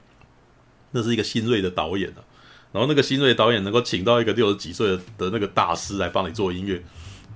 [0.90, 2.22] 那是一个新锐的导演啊，
[2.72, 6.82] 然后那个新锐导演能够请到一个六十几岁的那个大师来帮你做音乐，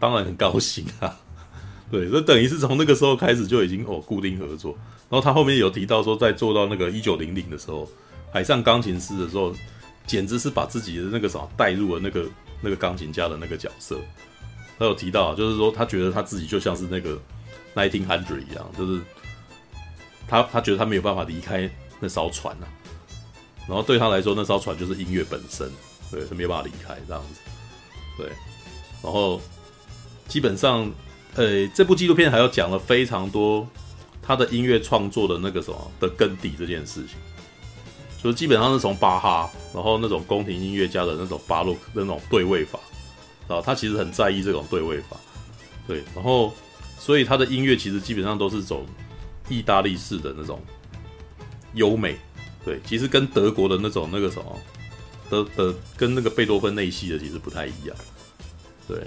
[0.00, 1.16] 当然很高兴啊。
[1.90, 7.90] 对，这等于是从那个时候开始就已经哦固定合作，然后他后面有提到说，在做到那个一九零零的时候，
[8.32, 9.52] 海上钢琴师的时候，
[10.06, 12.24] 简直是把自己的那个什么带入了那个
[12.60, 13.98] 那个钢琴家的那个角色。
[14.78, 17.18] 他有提到，就是说他觉得他自己就像是那个
[17.74, 19.00] nineteen hundred 一样，就是
[20.28, 22.70] 他他觉得他没有办法离开那艘船呐、啊，
[23.66, 25.68] 然后对他来说，那艘船就是音乐本身，
[26.08, 27.40] 对，他没有办法离开这样子，
[28.16, 28.28] 对，
[29.02, 29.40] 然后
[30.28, 30.88] 基本上。
[31.36, 33.66] 呃，这部纪录片还有讲了非常多
[34.20, 37.16] 他的音乐创作的那个什么的根底这件事情，
[38.22, 42.78] 就是基本上是从巴哈，然后那种宫廷音乐家的那种巴洛克那种对位法，
[43.46, 45.16] 啊，他其实很在意这种对位法，
[45.86, 46.52] 对，然后
[46.98, 48.84] 所以他的音乐其实基本上都是走
[49.48, 50.60] 意大利式的那种
[51.74, 52.16] 优美，
[52.64, 54.58] 对，其实跟德国的那种那个什么
[55.30, 57.96] 的的跟那个贝多芬那系的其实不太一样，
[58.88, 58.98] 对。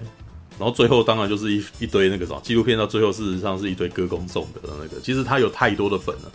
[0.59, 5.01] 然后最后当然就是一一堆那个什么纪录片，到最后事实上是一堆歌功颂德的那个。
[5.01, 6.31] 其实他有太多的粉了，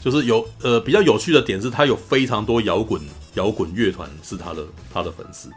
[0.00, 3.00] 就是有呃比较有趣的点是，他有非常多摇滚
[3.34, 5.50] 摇滚乐团是他的他的粉丝。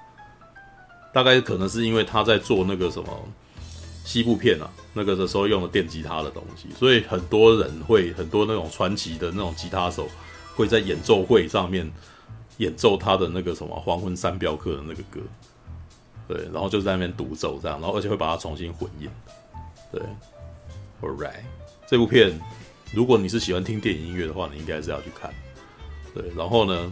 [1.14, 3.07] 大概可能是因为他在做那个什么
[4.03, 10.09] 西部片啊，那个的时候用了电吉他的东西，所以很多人会很多那种传奇的那种吉他手
[10.55, 11.89] 会在演奏会上面
[12.57, 15.22] 演奏他的那个什么黄昏三镖客的那个歌。
[16.28, 19.09] 对，然后就在那边独奏这样，然后而且会把它重新混音。
[19.91, 20.01] 对
[21.01, 21.43] ，All right，
[21.88, 22.39] 这部片
[22.93, 25.32] 如果你是喜欢听电影音乐的话，你应该是要去看。
[26.13, 26.91] 对，然后呢，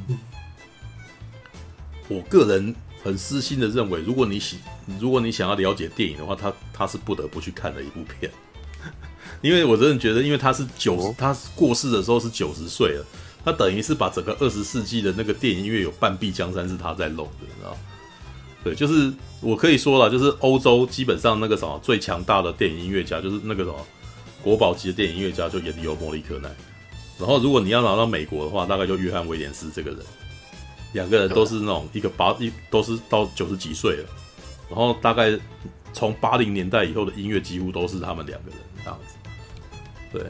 [2.07, 4.59] 我个人很私心的认为，如果你喜，
[4.99, 8.31] 如果你想要了解电影的话，他他是不得不去看的一部片，
[9.41, 13.05] 因为我真的觉得，因为他是九，他过世的时候是九十岁了，
[13.43, 17.75] 他等于是把整个二十世纪的那个电影音乐有半壁江山是他在弄的，你知道。
[18.63, 19.11] 对，就是
[19.41, 23.75] 我可以说了，就是欧洲基本上那个什么最强大的电影音乐家，就是那个什么
[24.41, 26.49] 国宝级的电影音乐家，就颜尼欧莫利克奈。
[27.19, 29.99] 然后如果你要拿到美国的话，大概就约翰威廉斯这个人，
[30.93, 34.05] 两个人都是那种一个八一都是到九十几岁了，
[34.69, 35.37] 然后大概
[35.91, 39.15] 从八零年代以后的音乐几乎都是他们两个人这样子。
[40.11, 40.23] 对，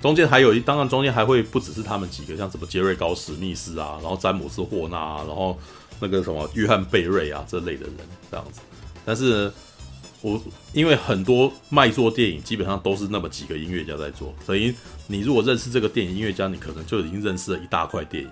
[0.00, 5.58] 中间还有一，当然中间还会不只是他们几个，像什么杰瑞高史密斯啊，然后詹姆斯霍纳啊，然后
[6.02, 7.94] 那个什么约翰贝瑞啊这类的人
[8.28, 8.60] 这样子。
[9.04, 9.50] 但是，
[10.20, 10.42] 我
[10.72, 14.74] 因为很多卖座电影基本上都是那么几个音乐家在做，所以
[15.06, 18.30] 你如果认识这个电影音乐家，你可能就已经认识了一大块电影。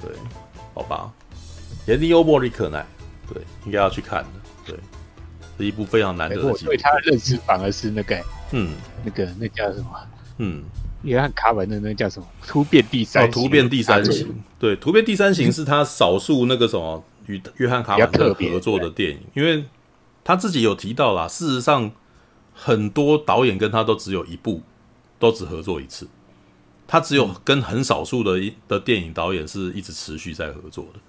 [0.00, 0.10] 对，
[0.74, 1.12] 好吧，
[1.86, 2.84] 严尼欧·莫里可奈，
[3.32, 4.30] 对，应该要去看的。
[4.66, 4.76] 对，
[5.56, 6.48] 是一部非常难得的。
[6.48, 8.20] 我对他的认识反而是那个，
[8.50, 8.74] 嗯，
[9.04, 10.08] 那个那叫什么？
[10.38, 10.64] 嗯，
[11.02, 12.26] 约翰卡文的那个叫什么？
[12.46, 14.42] 突变第三，哦，突变第三型。
[14.58, 19.64] 对，突变第三型是他少数那个什么与约翰卡文特合作的电影，因为。
[20.24, 21.90] 他自己有提到啦，事实上，
[22.54, 24.62] 很多导演跟他都只有一部，
[25.18, 26.06] 都只合作一次。
[26.86, 31.00] 他只有跟很少数的一的电影导演是一直持续在合作的。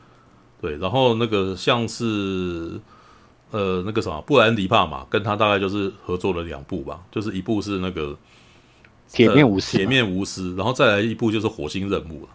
[0.59, 2.81] 对，然后那个像是
[3.51, 8.17] 呃那个什么布兰迪帕玛跟他大概就是合作了两部吧，就是一部是那个
[9.13, 12.29] 铁面无私，铁面无私，然后再来一部就是火星任务了。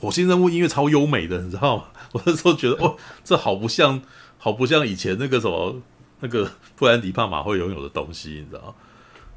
[0.00, 1.84] 火星任务音乐超优美的，你知道吗？
[2.12, 4.02] 我那时候觉得哦，这好不像，
[4.38, 5.80] 好不像以前那个什么。
[6.20, 8.74] 那个布兰迪帕玛会拥有的东西，你知道？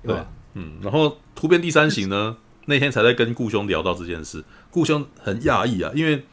[0.03, 0.15] 对，
[0.55, 2.36] 嗯，然后突变第三型呢？
[2.65, 6.26] 那天才在跟顾兄聊到这件事，顾兄很讶异啊，因为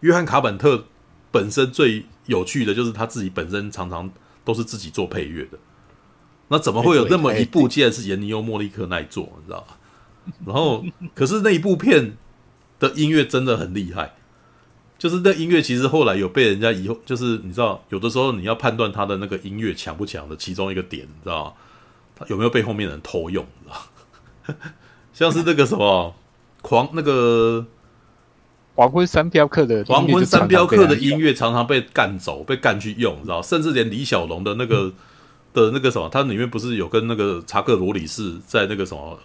[0.00, 0.84] 约翰卡本特
[1.30, 4.10] 本身最有趣的就是他自己本身常常
[4.44, 5.58] 都是自己做配乐的，
[6.48, 9.66] 那怎么会有那么一部，竟然是严尼欧莫利克奈做，你知道？
[10.46, 12.16] 然后，可是那一部片
[12.78, 14.14] 的音乐真的很厉害。
[14.96, 21.52] 就是那音乐，其实后来有被人家以后，就是你知道，有的时候你要判断他的那个音乐强不强的其中一个点，你知道吗？
[22.16, 23.44] 他有没有被后面人偷用？
[23.60, 24.54] 你知道？
[25.12, 26.14] 像是那个什么
[26.62, 27.66] 狂那个
[28.76, 33.42] 黄昏三镖客的黄昏三镖客的音乐常常被干走，被干去用，你知道？
[33.42, 34.94] 甚至连李小龙的那个、嗯、
[35.52, 39.18] 的那个什么，他里面不是有跟那个查克罗里士在那个什么？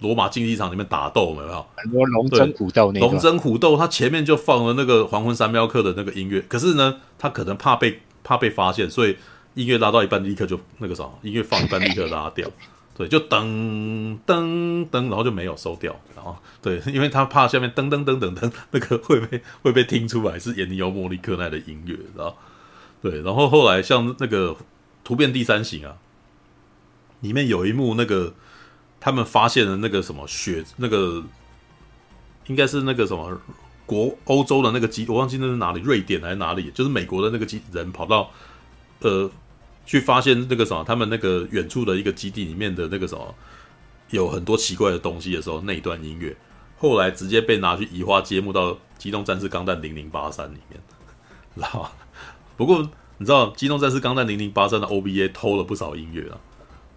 [0.00, 1.66] 罗马竞技场里面打斗有没有？
[1.76, 3.06] 很多龙争虎斗那个。
[3.06, 9.16] 龙争虎斗，他前面就放了那个《黄昏三镖客》的那个音乐，可是呢，他可能怕被怕被发现，所以
[9.54, 12.50] 音乐拉到一半立刻就那个啥，音乐放一半立刻拉掉，
[12.96, 22.34] 对，就噔噔噔，然后就没有收掉，然后对，因为他怕下面噔噔噔噔噔那个会被会被听出来是演尼欧莫利克奈的音乐，然后？
[23.00, 24.50] 对，然后后来像那个
[25.04, 25.94] 《突变第三型》啊，
[27.20, 28.34] 里面有一幕那个。
[29.00, 31.22] 他们发现了那个什么雪，那个
[32.46, 33.40] 应该是那个什么
[33.86, 36.70] 国欧洲的那个基，我忘记那是哪里，瑞典还是哪里？
[36.72, 38.30] 就是美国的那个基人跑到
[39.00, 39.30] 呃
[39.86, 43.34] 去发现那个什么，他们那个远处的一个基地里面的那个什么
[44.10, 46.36] 有很多奇怪的东西的时候，那一段音乐
[46.78, 50.80] 后来直接被拿去移花接木到《机动战士钢弹零零八三》里面，
[51.54, 51.90] 知道吗？
[52.56, 52.88] 不过
[53.18, 56.38] 你知道《机动战士钢弹零零八三》的 OBA 偷了不少音乐啊。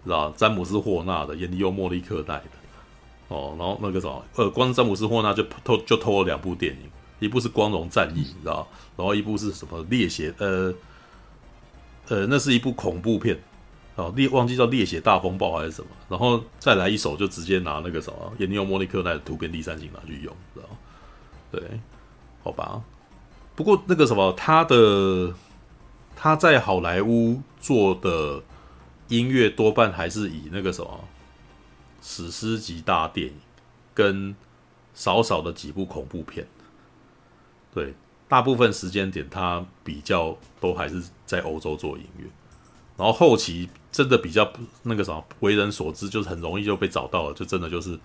[0.04, 2.44] 知道詹姆斯霍纳的，严尼欧莫利克奈的，
[3.28, 6.90] 哦，然后那个什么，呃，光詹姆斯霍纳就偷就偷了两部电影，
[7.20, 10.74] 一部是《光荣战役》，你知道，然后一部是什么《猎血》，呃，
[12.08, 13.40] 呃，那是一部恐怖片，
[13.94, 20.66] 哦，猎忘记叫《猎血大风暴》还是什么，然后再来一首就直接拿那个什么严尼欧莫利克奈的《图片第三型》拿去用，知道？
[21.52, 21.62] 对，
[22.42, 22.82] 好吧。
[23.54, 25.32] 不过那个什么，他的
[26.16, 28.42] 他在好莱坞做的。
[29.08, 31.08] 音乐多半还是以那个什么
[32.00, 33.34] 史诗级大电影，
[33.92, 34.34] 跟
[34.94, 36.46] 少少的几部恐怖片，
[37.74, 37.94] 对，
[38.28, 42.24] 大部分时间点他比较都还是在欧洲做音乐，
[42.96, 44.50] 然后后期真的比较
[44.82, 47.98] 那个什么为人所知，就是很容易就被找到了，就真的就是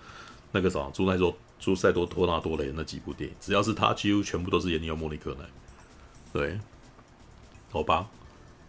[0.52, 5.44] 那个什么朱奈多朱塞多托纳多雷那几部电影，只要是他，几乎全部都是演尼欧莫利克奈，
[6.32, 6.60] 对，
[7.70, 8.08] 好吧，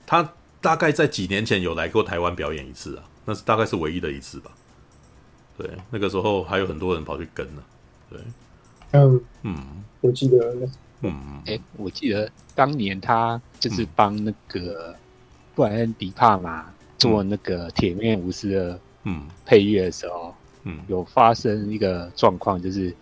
[0.06, 0.34] 他。
[0.62, 4.52] 大概在几年前有来过台湾表演一次啊，那是大概是唯一的一次吧。
[5.58, 7.64] 对，那个时候还有很多人跑去跟呢。
[8.10, 8.20] 对，
[8.92, 9.22] 嗯。
[9.44, 10.56] 嗯，我记得，
[11.02, 14.96] 嗯，哎、欸，我记得当年他就是帮那个
[15.56, 16.66] 布莱恩迪帕玛
[16.98, 19.28] 做那个《铁面无私》的嗯。
[19.46, 20.34] 配乐的时候，
[20.64, 22.94] 嗯，有发生一个状况，就是。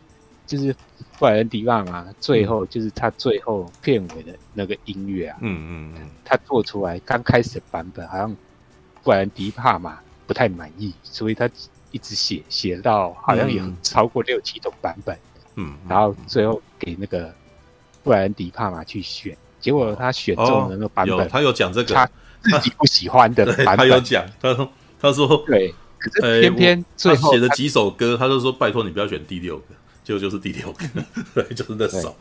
[0.47, 0.73] 就是
[1.19, 8.35] 布莱恩迪帕玛最后就是他最后片尾的那个音乐啊，嗯嗯嗯，他做出来刚开始的版本好像
[9.03, 11.47] 布莱恩迪帕玛不太满意，所以他
[11.91, 15.17] 一直写写到好像有超过六七种版本，
[15.55, 17.33] 嗯，然后最后给那个
[18.03, 21.93] 布莱恩迪帕玛去选，结果他选中的那个版本，他有讲这个。
[21.93, 22.09] 他
[22.43, 24.69] 自己不喜欢的 版本，他有讲，他说
[25.01, 29.63] 他说对，可是偏偏最后写的几首歌，他就说拜托你不要选第六个。
[30.07, 30.85] 结果就是第六个，
[31.35, 32.15] 对，就是那首。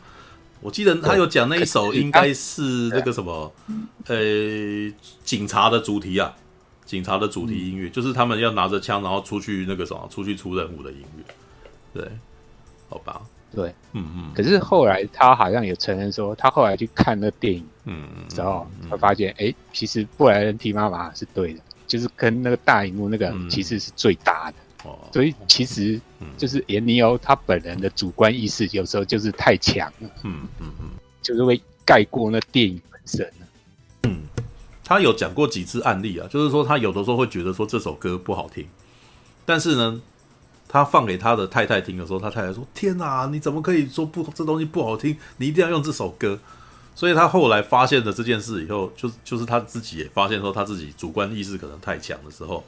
[0.59, 3.49] 我记得他有讲那一首应该是那个什么，
[4.07, 4.17] 呃，
[5.23, 6.35] 警察的主题啊，
[6.85, 11.23] 警察的主题音乐，就是他们要拿着枪，然后出去那个什么，出去出任务的音乐。
[11.93, 12.11] 对，
[12.89, 13.21] 好吧。
[13.55, 14.31] 对，嗯嗯。
[14.35, 24.57] 可是后来他好像也承认说，他后来去看那电影，嗯嗯，之后他发现，哎，其实布莱恩提妈妈是对的，就是跟那个大荧幕那个其实是最搭的。
[24.89, 24.99] 哦。
[25.13, 26.01] 所以其实
[26.37, 30.89] 就是严尼欧他本人的主观意识有时候就是太强了，嗯嗯嗯，
[31.21, 33.31] 就是会盖过那电影本身。
[34.03, 34.21] 嗯，
[34.83, 38.67] 他有讲过几次案例啊，就是说他有的时候会觉得说这首歌不好听，
[39.45, 40.01] 但是呢。
[40.69, 45.17] 他放给他的太太听的时候，他太太说：“天哪，你怎么可以说不这东西不好听？
[45.37, 46.37] 你一定要用这首歌。”
[46.93, 52.65] 所以他后来发现了这件事以后，就是就是他自己也发现说他自己主观意识可能太强的时候，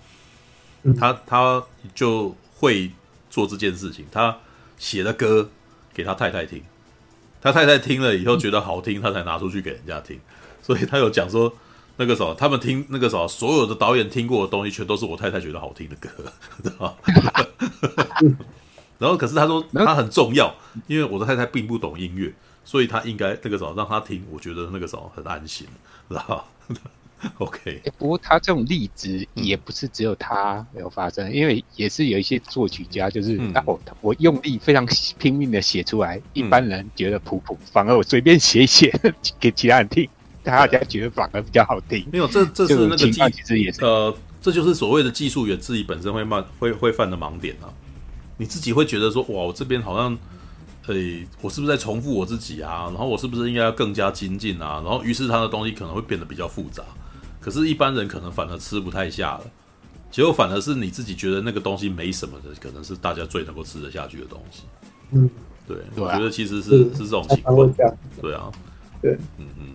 [0.98, 1.62] 他他
[1.94, 2.90] 就会
[3.30, 4.06] 做这件事情。
[4.12, 4.38] 他
[4.78, 5.50] 写的歌
[5.94, 6.64] 给他太太听，
[7.42, 10.20] 他太太听了以后觉得好听，他才拿出去给人家听。
[10.62, 11.54] 所以他有讲说。
[12.02, 16.10] 那个时候，他们听那个时候，所有的导演听过的东西，全都是我太太觉得好听的歌，
[16.64, 16.98] 知 道
[18.98, 20.56] 然后，可是他说他很重要，
[20.88, 25.68] 因为我的太太并不懂音乐，所以他应该那个时候让他听，我觉得那个时候很安心，
[26.08, 26.48] 知道
[27.40, 34.86] OK，不过他这种例子也不是只有他有发生，因为也是有一些作曲家，就是我我用力非常
[35.18, 38.94] 拼命的写出来，一般人觉得普普，反而我随便写一写
[39.40, 40.08] 给其他人听。
[40.42, 42.08] 大家觉得反而比较好听。
[42.12, 47.68] 没有，这这是那个技，其实也是呃，这就是所谓的技术员自己本身会慢会会犯的盲点啊。
[48.38, 50.18] 你自己会觉得说，哇，我这边好像，
[50.88, 50.96] 呃，
[51.42, 52.86] 我是不是在重复我自己啊？
[52.86, 54.82] 然后我是不是应该要更加精进啊？
[54.84, 56.82] 然后于是他的东西可能会变得比较复杂。
[57.40, 59.46] 可是，一般人可能反而吃不太下了。
[60.12, 64.64] 结果反而是你自己觉得那个东西没什么的，可能是大家最能够吃得下去的东西。
[65.12, 65.30] 嗯，
[65.68, 67.72] 对，我觉得其实是是这种情况。
[68.22, 68.52] 对啊，
[69.02, 69.66] 对，嗯嗯。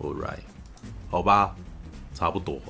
[0.00, 0.40] All right，
[1.08, 1.54] 好吧，
[2.14, 2.60] 差不多。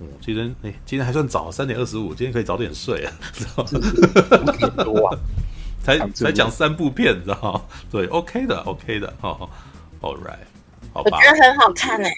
[0.00, 3.12] 嗯，今天哎、欸，今天还算早，三点二十五，今天可以早点睡啊。
[3.32, 4.84] 知道吗？
[4.84, 5.18] 多啊，
[5.82, 7.62] 才才讲三部片，知道吗？
[7.90, 9.12] 对，OK 的，OK 的。
[9.22, 9.48] 哦
[10.02, 10.44] ，All right，
[10.92, 11.16] 好吧。
[11.16, 12.12] 我觉得很好看诶。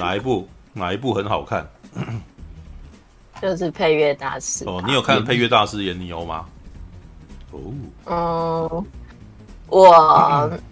[0.00, 0.48] 哪一部？
[0.72, 1.68] 哪一部很好看？
[3.40, 4.64] 就是配乐大师。
[4.66, 6.46] 哦，你有看配乐大师演尼欧吗？
[7.52, 8.70] 哦。
[8.72, 8.86] 嗯，
[9.68, 10.50] 我。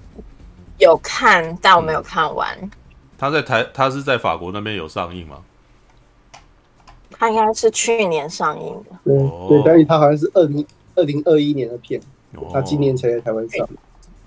[0.79, 2.57] 有看，但我没有看完。
[3.19, 5.39] 他在台，他是在法国那边有上映吗？
[7.11, 8.97] 他应该是去年上映的。
[9.05, 9.19] 对
[9.49, 10.65] 对，但是他好像是二零
[10.95, 12.01] 二零二一年的片，
[12.53, 13.69] 他今年才在台湾上。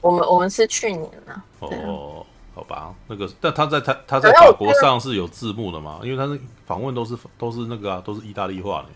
[0.02, 1.42] 我们我们是去年啊。
[1.60, 2.26] 哦，
[2.62, 6.00] 好吧，那个，但他在他他在法国上是有字幕的嘛？
[6.04, 8.88] 因为他是访问都是都是那个啊，都是意大利话的。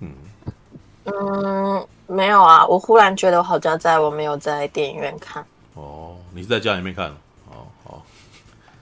[0.00, 0.12] 嗯
[1.04, 5.44] 嗯，没有啊，我忽然觉得我好像在我没有在电影院看。
[5.74, 7.10] 哦，你是在家里面看？
[7.50, 8.02] 哦，好，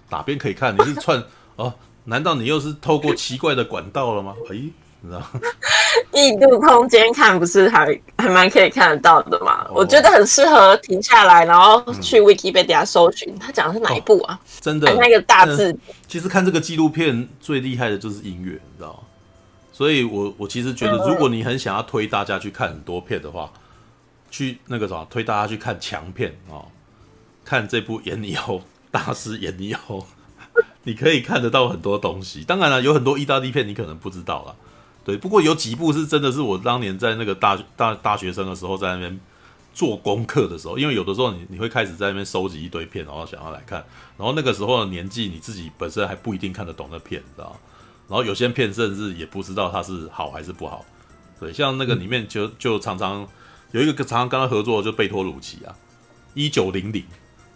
[0.09, 0.72] 哪边可以看？
[0.77, 1.20] 你是串
[1.57, 1.75] 哦？
[2.05, 4.37] 难道你又是透过奇怪的管道了吗？
[4.51, 4.57] 哎，
[5.05, 5.22] 你知道？
[6.12, 9.64] 异度空间看不是还还蛮可以看得到的嘛？
[9.68, 14.34] 哦、我觉得很适合停下来，然后去 Wikipedia 搜寻，他讲的是哪一部啊？
[14.34, 15.76] 哦、真的，那个大字。
[16.09, 19.00] 其实看这个纪录片最厉害的就是音乐，你知道吗？
[19.72, 23.52] 所以我我其实觉得，如果你很想要推大家去看很多片的话，
[24.30, 26.57] 去那个什么，推大家去看强片啊。
[26.57, 26.64] 哦
[27.46, 30.02] 看这部演尼欧大师演尼欧，
[30.84, 32.42] 你可以看得到很多东西。
[32.42, 34.55] 当然了，有很多意大利片你可能不知道啦。
[35.05, 39.20] 对，不过有几部是真的是我当年在那个大大大学生的时候在那边
[39.74, 43.84] 做功课的时候，因为有的时候你你会开始在那边收集一堆片，然后想要来看。
[44.16, 47.57] 然后那个时候的年纪，你自己本身还不一定看得懂那片，知道？
[48.09, 50.84] 然后有些片甚至也不知道它是好还是不好。
[51.38, 53.26] 对，像那个里面就就常常
[53.72, 55.74] 有一个常常跟他合作就贝托鲁奇啊，
[56.34, 57.05] 一九零零。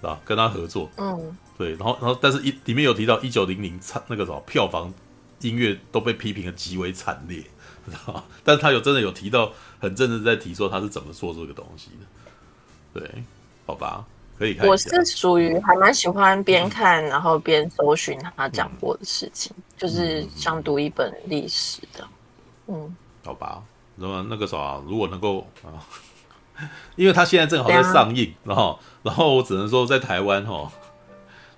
[0.01, 4.94] 啊，跟他合作，嗯，对，然后，然后，但是，一里面有提到一九零零差那个什么票房
[5.41, 7.43] 音乐都被批评的极为惨烈，
[7.86, 13.22] 知道，但是他有真的有提到，很真的在提说他是怎么做这个东西的，对，
[13.66, 14.05] 好吧，
[14.39, 14.66] 可以看。
[14.66, 22.07] 我是属于还蛮喜欢边看然后边搜寻他讲过的事情，嗯、就是像读一本历史的，
[22.66, 23.62] 嗯，好吧，
[23.97, 25.78] 那么那个啥，如果能够啊。
[26.97, 30.68] 因为他现在正好在上映，然后，然后我只能说，在台湾哦，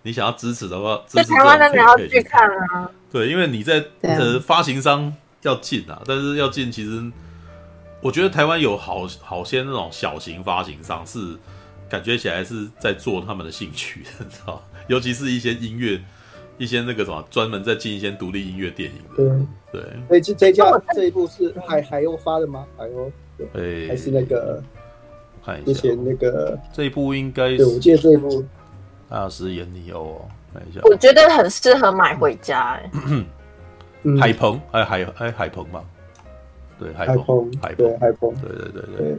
[0.02, 2.90] 你想要支持的话，在台湾的你要去看啊。
[3.10, 7.10] 对，因为你在呃发行商要进啊，但是要进，其实
[8.00, 11.36] 我觉得台湾有好好些那种小型发行商，是
[11.88, 16.00] 感觉起来是在做他们的兴趣，你知道，尤其是一些音乐，
[16.56, 19.46] 一些那个什么专门在进一些独立音乐电影的。
[19.72, 22.66] 对，对，这这家这一部是海海鸥发的吗？
[22.76, 23.10] 海鸥，
[23.52, 24.62] 对，还是那个。
[25.42, 28.44] 看一下，之前那个这一部应该是，对，我记得这一部
[29.08, 32.90] 大师演尼欧哦，看一下，我觉得很适合买回家，哎，
[34.20, 35.80] 海鹏，哎海哎海鹏嘛，
[36.78, 39.18] 对海鹏，海鹏，海鹏，对对对对。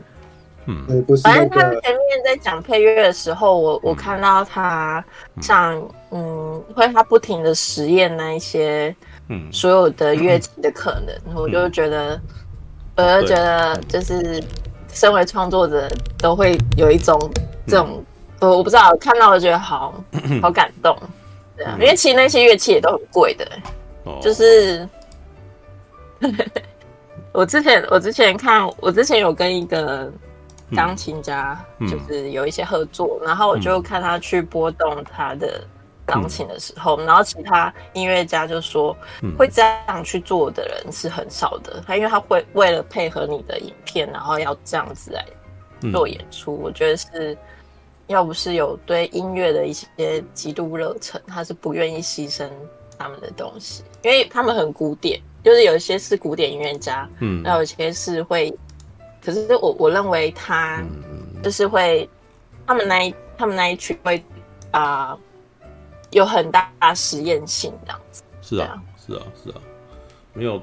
[0.68, 0.86] 嗯，
[1.24, 5.04] 反正他前面在讲配乐的时候，我我看到他
[5.42, 5.76] 像
[6.12, 8.96] 嗯，会他不停的实验那一些
[9.30, 9.52] 嗯。
[9.52, 12.22] 所有的乐器的可能，我就觉得，
[12.96, 14.40] 我就觉得就是
[14.94, 17.20] 身为创作者都会有一种
[17.66, 18.06] 这种，
[18.40, 19.96] 我我不知道看到了觉得好
[20.44, 20.96] 好感动，
[21.64, 23.48] 对啊，因为其实那些乐器也都很贵的，
[24.22, 24.88] 就是
[27.34, 30.12] 我之前我之前看我之前有跟一个。
[30.74, 35.62] 钢琴家就是有一些合作，嗯、然后我就看他去拨动他的
[36.06, 38.96] 钢琴的时候，嗯、然后其他音乐家就说，
[39.38, 41.84] 会这样去做的人是很少的。
[41.86, 45.26] 他因为他会为了配合你的影片，然后要这样子来
[45.92, 46.56] 做演出。
[46.56, 47.38] 嗯、我觉得是
[48.12, 52.48] 要不是有对音乐的一些极度热忱，他是不愿意牺牲
[52.98, 58.54] 他们的东西，因为他们很古典，就是有一些是古典音乐家，嗯，然后有些是会。
[59.24, 60.84] 可是我我认为他
[61.44, 62.10] 就是会，
[62.66, 64.18] 他们那一他们那一群会
[64.72, 65.20] 啊、呃、
[66.10, 68.24] 有很大实验性这样子。
[68.42, 69.62] 是啊，是啊，是啊，
[70.34, 70.58] 没有，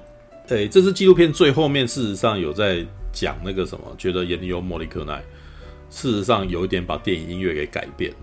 [0.48, 5.22] 哎、欸，这支纪录片最后面事实上有在讲那个什么，觉得眼里有·莫里克奈
[5.90, 8.16] 事实上有一点把电影音乐给改变了。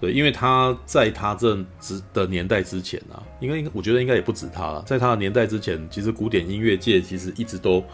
[0.00, 7.84] 对，因为他在他这之的年代之前啊，应该应我觉得应该也不止他了，在他的年代之前，其实古典音乐界其实一直都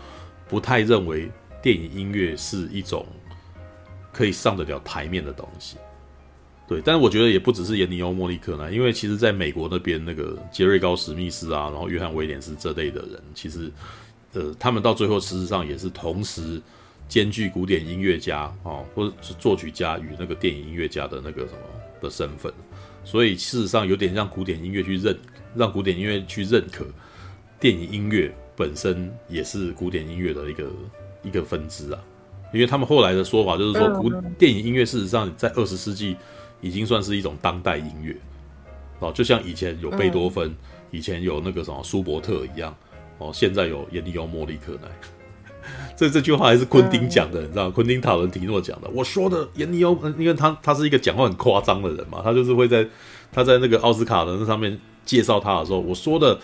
[0.49, 1.31] 不太认为。
[1.63, 3.07] 电影音乐是一种
[4.13, 5.77] 可以上得了台面的东西，
[6.67, 13.71] 对，但是我觉得也不只是严尼欧·莫利克呢，因为其实在美国那边，那个杰瑞高·史密斯啊，然后约翰·威廉斯这类的人，其实
[14.33, 16.61] 呃，他们到最后事实上也是同时
[17.13, 21.59] 兼具古典音乐家哦，或者是作曲家与那个电影音乐家的那个什么
[22.01, 22.51] 的身份，
[23.05, 25.15] 所以事实上有点让古典音乐去认，
[25.55, 26.87] 让古典音乐去认可
[27.61, 30.71] 电影音乐本身也是古典音乐的一个。
[31.25, 32.03] 一个分支啊，
[32.53, 36.17] 因为他们后来的说法就是说，古电影音乐事实上在二十世纪
[36.61, 38.17] 已经算是一种当代音乐
[38.99, 40.53] 哦，就像以前有贝多芬，
[40.91, 42.77] 以前有那个什么舒伯特一样
[43.19, 44.89] 哦，现在有耶利欧·莫里克奈。
[45.97, 48.89] 这 这句话还是昆汀讲的，你知道昆汀·塔伦提诺讲的。
[48.93, 52.87] 我说的严尼欧，因为他他是一个讲话很夸张的人嘛，他就是会在
[53.33, 56.39] 他在那个奥斯卡的那上面介绍他的时候，我说的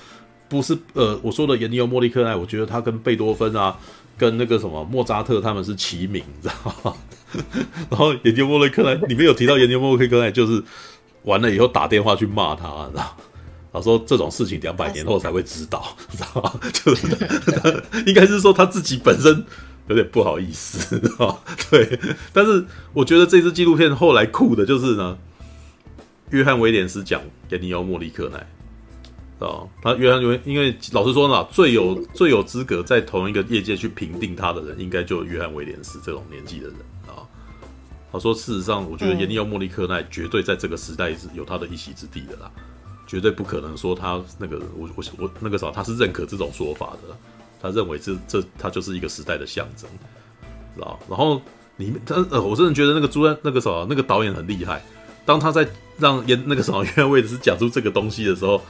[0.48, 3.76] 不是呃，我说的严尼欧·莫利克奈，我觉得他跟贝多芬啊。
[4.18, 6.92] 跟那个什么莫扎特他们是齐名，你知道吗？
[7.88, 10.60] 然后严尼欧莫利克奈里面有提到严尼欧莫利克奈，就是
[11.22, 13.16] 完了以后打电话去骂他，你知道？
[13.72, 16.60] 他说这种事情两百年后才会知道， 知道吗？
[16.72, 17.06] 就是
[18.06, 19.44] 应该是说他自己本身
[19.88, 21.42] 有点不好意思，你知道？
[21.70, 21.98] 对，
[22.32, 25.18] 但是我觉得这支纪录片后来酷的就是呢，
[26.30, 28.46] 约翰威廉斯讲严尼欧莫里克奈。
[29.40, 37.22] 哦，他约翰因为因为老实说呢，最有最有资格在同一个业界去评定他的人，应该就约翰威廉斯这种年纪的人啊。
[38.10, 42.50] 他说，事实上，我觉得严尼奥莫利克奈绝对在这个时代是有他的一席之地的啦，
[43.09, 47.16] 绝对不可能说他那个我我我那个时候他是认可这种说法的，
[47.61, 49.90] 他认为这这他就是一个时代的象征，
[50.76, 50.96] 知道？
[51.09, 51.42] 然后
[51.74, 54.80] 你们他呃，我真的觉得那个朱安那个什么那个导演很厉害，
[55.26, 58.61] 当他在让演那个什么约翰威廉斯讲出这个东西的时候。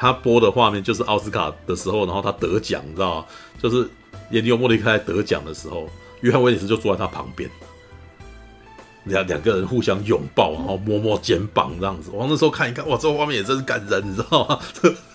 [0.00, 3.26] 他播的画面就是奥斯卡的时候，然后他得奖，你知道？
[3.60, 3.84] 就是
[4.30, 5.90] 演尼欧莫里克奈得奖的时候，
[6.20, 7.50] 约翰威廉斯就坐在他旁边，
[9.08, 12.10] 两两个人互相拥抱，然后摸摸肩膀这样子。
[12.12, 14.58] 我那时候看一看，哇，这画面也真是感人，你知道吗？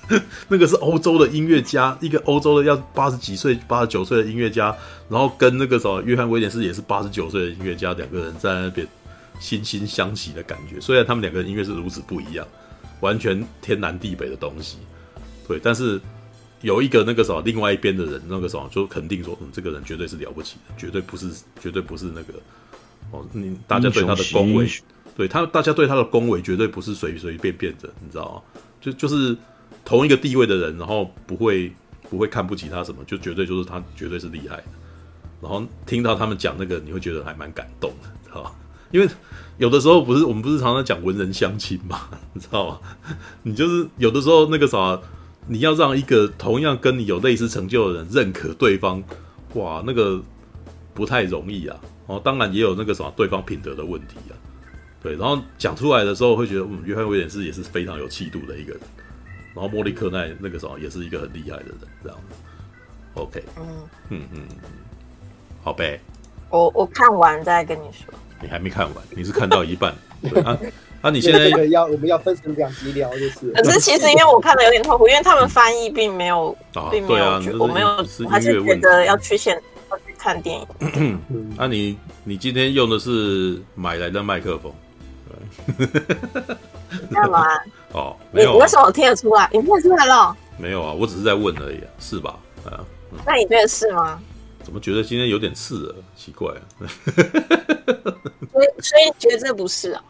[0.50, 4.76] 那个是欧洲的音乐家，一个欧洲的要八十几岁、八十九岁的音乐家，
[5.10, 8.86] 然后跟那个什么约翰威廉斯也是八十九岁的音乐家，两个人在那边
[9.40, 10.82] 惺惺相惜的感觉。
[10.82, 12.46] 虽然他们两个音乐是如此不一样。
[13.00, 14.78] 完全天南地北的东西，
[15.46, 16.00] 对，但是
[16.62, 21.30] 有一个那个什么，另外一边的人，那个什么，就肯定说，嗯，这个人绝对是了不起的，绝对不是，
[21.62, 22.34] 绝对不是那个
[23.14, 24.68] 哦，你大家对他的恭维，
[25.16, 28.62] 对他，大家对他的恭维，绝对不是随随便便的，你知道吗？
[28.82, 29.38] 就就是
[29.86, 31.72] 同一个地位的人，然后不会
[32.10, 34.64] 不会看不起他什么，就绝对就是他绝对是厉害的。
[35.42, 38.52] 然后听到他们讲那个，你会觉得还蛮感动的，知道吧？
[38.92, 39.08] 因为。
[39.60, 42.80] 有的时候不是我们不是常常讲文人相亲嘛， 你知道吗？
[43.44, 45.00] 你就是有的时候那个啥，
[45.48, 49.02] 你要让一个同样跟你有类似成就的人认可对方，
[49.54, 50.20] 哇，那个
[50.96, 51.80] 不太容易啊。
[52.08, 54.36] 哦，当然也有那个什么对方品德的问题啊。
[55.02, 58.82] 对，然后讲出来的时候会觉得，嗯，约翰威廉斯也是非常有气度的一个人。
[59.54, 62.36] 然后莫里克奈那个什么也是一个很厉害的人，这样子。
[63.16, 63.66] OK，嗯
[64.10, 64.42] 嗯嗯，
[65.62, 66.00] 好呗。
[66.50, 68.14] 我我看完再跟你说。
[68.42, 69.94] 你还没看完，你是看到一半。
[70.22, 70.58] 对啊，
[71.02, 73.52] 那、啊、你现在 要我们要分成两集聊，就是。
[73.52, 77.88] 可是其实因为我看的有点痛苦，因为他们翻译并没有，啊、并没有，啊、我没有，
[78.30, 79.62] 还是觉得要去现
[80.24, 81.20] 看电影。
[81.58, 84.74] 那、啊、你你今天用的是买来的麦克风？
[87.12, 87.46] 干嘛？
[87.92, 89.50] 哦，没有、为什么听得出来？
[89.52, 90.34] 你听得出来了？
[90.58, 92.40] 没有啊，我只是在问而已啊，是吧？
[92.64, 92.80] 啊，
[93.12, 94.18] 嗯、那你觉得是吗？
[94.64, 95.96] 怎么觉得今天有点刺耳？
[96.16, 96.64] 奇怪啊！
[98.50, 100.02] 所以所以觉得这不是啊？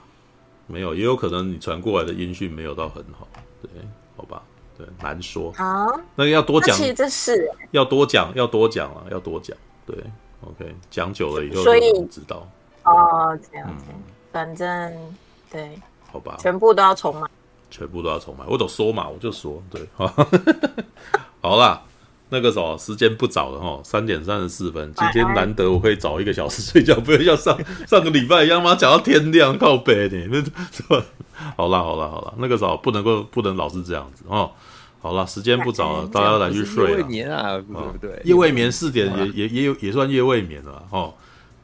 [0.68, 3.28] 没有，也有可能你传过来的音讯没有到很好，
[3.64, 3.72] 对，
[4.16, 4.44] 好吧，
[4.78, 5.88] 对，难说啊。
[6.14, 9.58] 那个要多讲，其实这是要多讲，要多讲啊，要多讲。
[9.86, 9.96] 对
[10.42, 12.48] ，OK，讲久了以后，所以知道
[12.84, 13.86] 哦，这样子，
[14.32, 14.94] 反正
[15.52, 15.80] 对，
[16.12, 17.28] 好吧，全部都要重买，
[17.70, 18.46] 全部都要重买。
[18.48, 19.88] 我都说嘛，我就说，对，
[21.42, 21.82] 好 啦。
[22.30, 24.92] 那个时候时间不早了哈，三点三十四分。
[24.96, 30.44] 今天难得我可以早一个小时睡觉，不要像上上个礼拜一样嘛，讲到天亮靠北呢。
[30.74, 31.04] 是吧？
[31.56, 34.50] 好啦好啦好啦，那个时候不能够不能老是这样子哦。
[35.04, 36.90] 好了，时间不早了，大家来去睡了。
[36.92, 38.22] 夜未眠啊，对不对？
[38.24, 41.14] 夜未眠四点也也也有也算夜未眠了哦。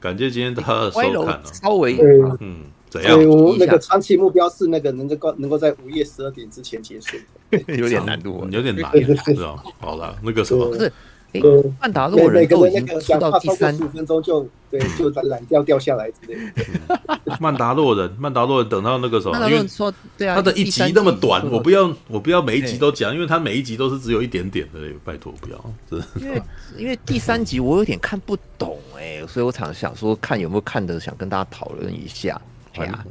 [0.02, 1.98] 感谢今天大家的收看了，稍微
[2.42, 2.64] 嗯。
[2.90, 3.24] 怎样？
[3.24, 7.16] 我那个长期目标是那个能够能够在午夜十二点之前结束，
[7.78, 8.92] 有点难度，有点难，
[9.24, 9.64] 是吧？
[9.80, 10.92] 好了，那个什么，是，
[11.34, 11.42] 哎，
[11.80, 17.38] 曼达洛人都已经出到第三十五分钟就对， 就懒掉掉下来之类的。
[17.40, 26.06] 曼达洛人，曼达洛人等到那个时候，因为说对啊，他的一集那么短，我不要，我不要每一集都讲，因为他每一集都是只有一点点的，拜托不要，真的。
[26.20, 26.42] 因为
[26.78, 32.42] 因为第三集我有点看不懂哎，所以我常想说看有没有看的，想跟大家讨论一下。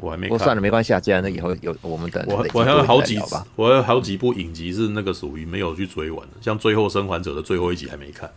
[0.00, 1.00] 我还没看，我算了，没关系啊。
[1.00, 3.18] 既然那以后有我们等，我我还有好几，
[3.56, 8.30] 我还有好几部影集是那个属于没有去追完的，像《最后生还者》的最后一集还没看，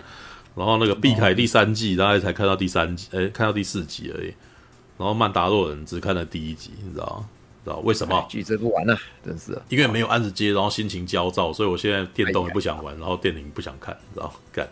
[0.55, 4.33] 然后那个《碧凯》第三季大概才看到第三集，哎，看到第四集而已。
[4.97, 7.25] 然后《曼达洛人》只看了第一集，你知道？
[7.63, 8.25] 知道为什么？
[8.27, 9.55] 剧追不完了，真是。
[9.69, 14.33] 因为没有案子接，然后心情焦躁，所以我现在电动也不想玩， 然后电影不想看，你知道？
[14.51, 14.67] 干，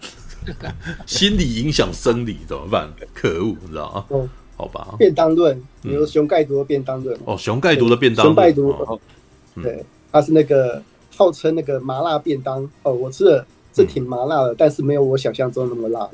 [1.06, 2.90] 心理影响生理怎么办？
[3.14, 4.30] 可恶，你知道吗？
[4.60, 7.18] 好吧，便当论，比如熊盖毒的便当论。
[7.24, 8.76] 哦，熊盖毒的便当，熊盖毒，
[9.64, 10.84] 对，它是那个
[11.16, 12.70] 号称那个麻辣便当。
[12.84, 13.46] 哦，我吃了。
[13.72, 16.02] 是挺麻辣的，但是没有我想象中那么辣。
[16.02, 16.10] 哦、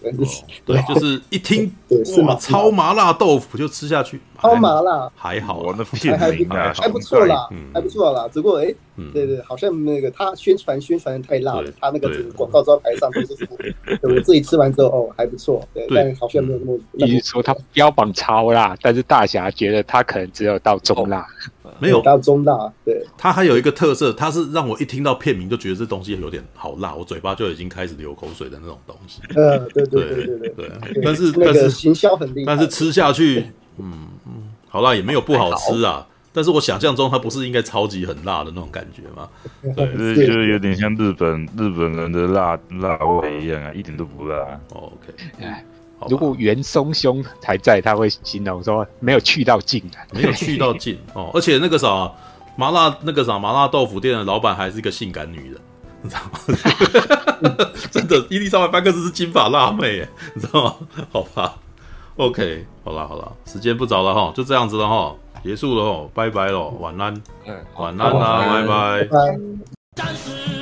[0.66, 2.36] 对，就是一听 对是吗？
[2.36, 8.27] 超麻辣豆腐就吃下去，超麻辣还好，我那片还还还不错啦，还不错啦。
[8.31, 8.73] 只不过哎，
[9.13, 13.36] 对对，好像那个他宣传宣传的太辣了，他那个广告招牌上都是。
[14.01, 16.79] 我自己吃完之后哦还不错，对，但好像没有那么。
[16.93, 21.25] 你说他标榜超辣，但是大侠觉得他可能只有到中辣。
[21.77, 29.19] 没有到中辣，对，它还有一个特色，它是让我一听到片名就觉得这东西有点好辣，我嘴巴就已经开始流口水的那种东西。
[29.36, 30.71] 呃，对对对对对，
[31.03, 33.47] 但是但是行销很厉害，但是吃下去，
[33.78, 34.32] 嗯嗯，
[34.67, 36.05] 好辣也没有不好吃啊。
[36.34, 39.30] 但是我想象中它不是应该超级很辣的那种感觉吗？
[39.63, 44.59] 对，就是有点像日本日本人的辣辣味一样啊，一点都不辣。
[44.73, 45.13] OK，
[46.09, 51.32] 如果袁松兄还在，他会形容说没有去到劲，没有去到劲哦。
[51.34, 52.11] 而且那个啥
[52.57, 55.57] 麻辣那个啥麻辣豆腐店的老板还是一个性感女人，
[56.01, 57.55] 你知道吗？
[57.91, 60.76] 真的，伊丽莎白班克斯是金发辣妹，哎，你知道吗？
[61.11, 61.55] 好吧
[62.18, 67.22] ，OK，好了好了，时间不早了哈，就这样子了哈，结束了哦，拜拜喽，晚安，
[67.78, 70.55] 晚安啊，拜拜。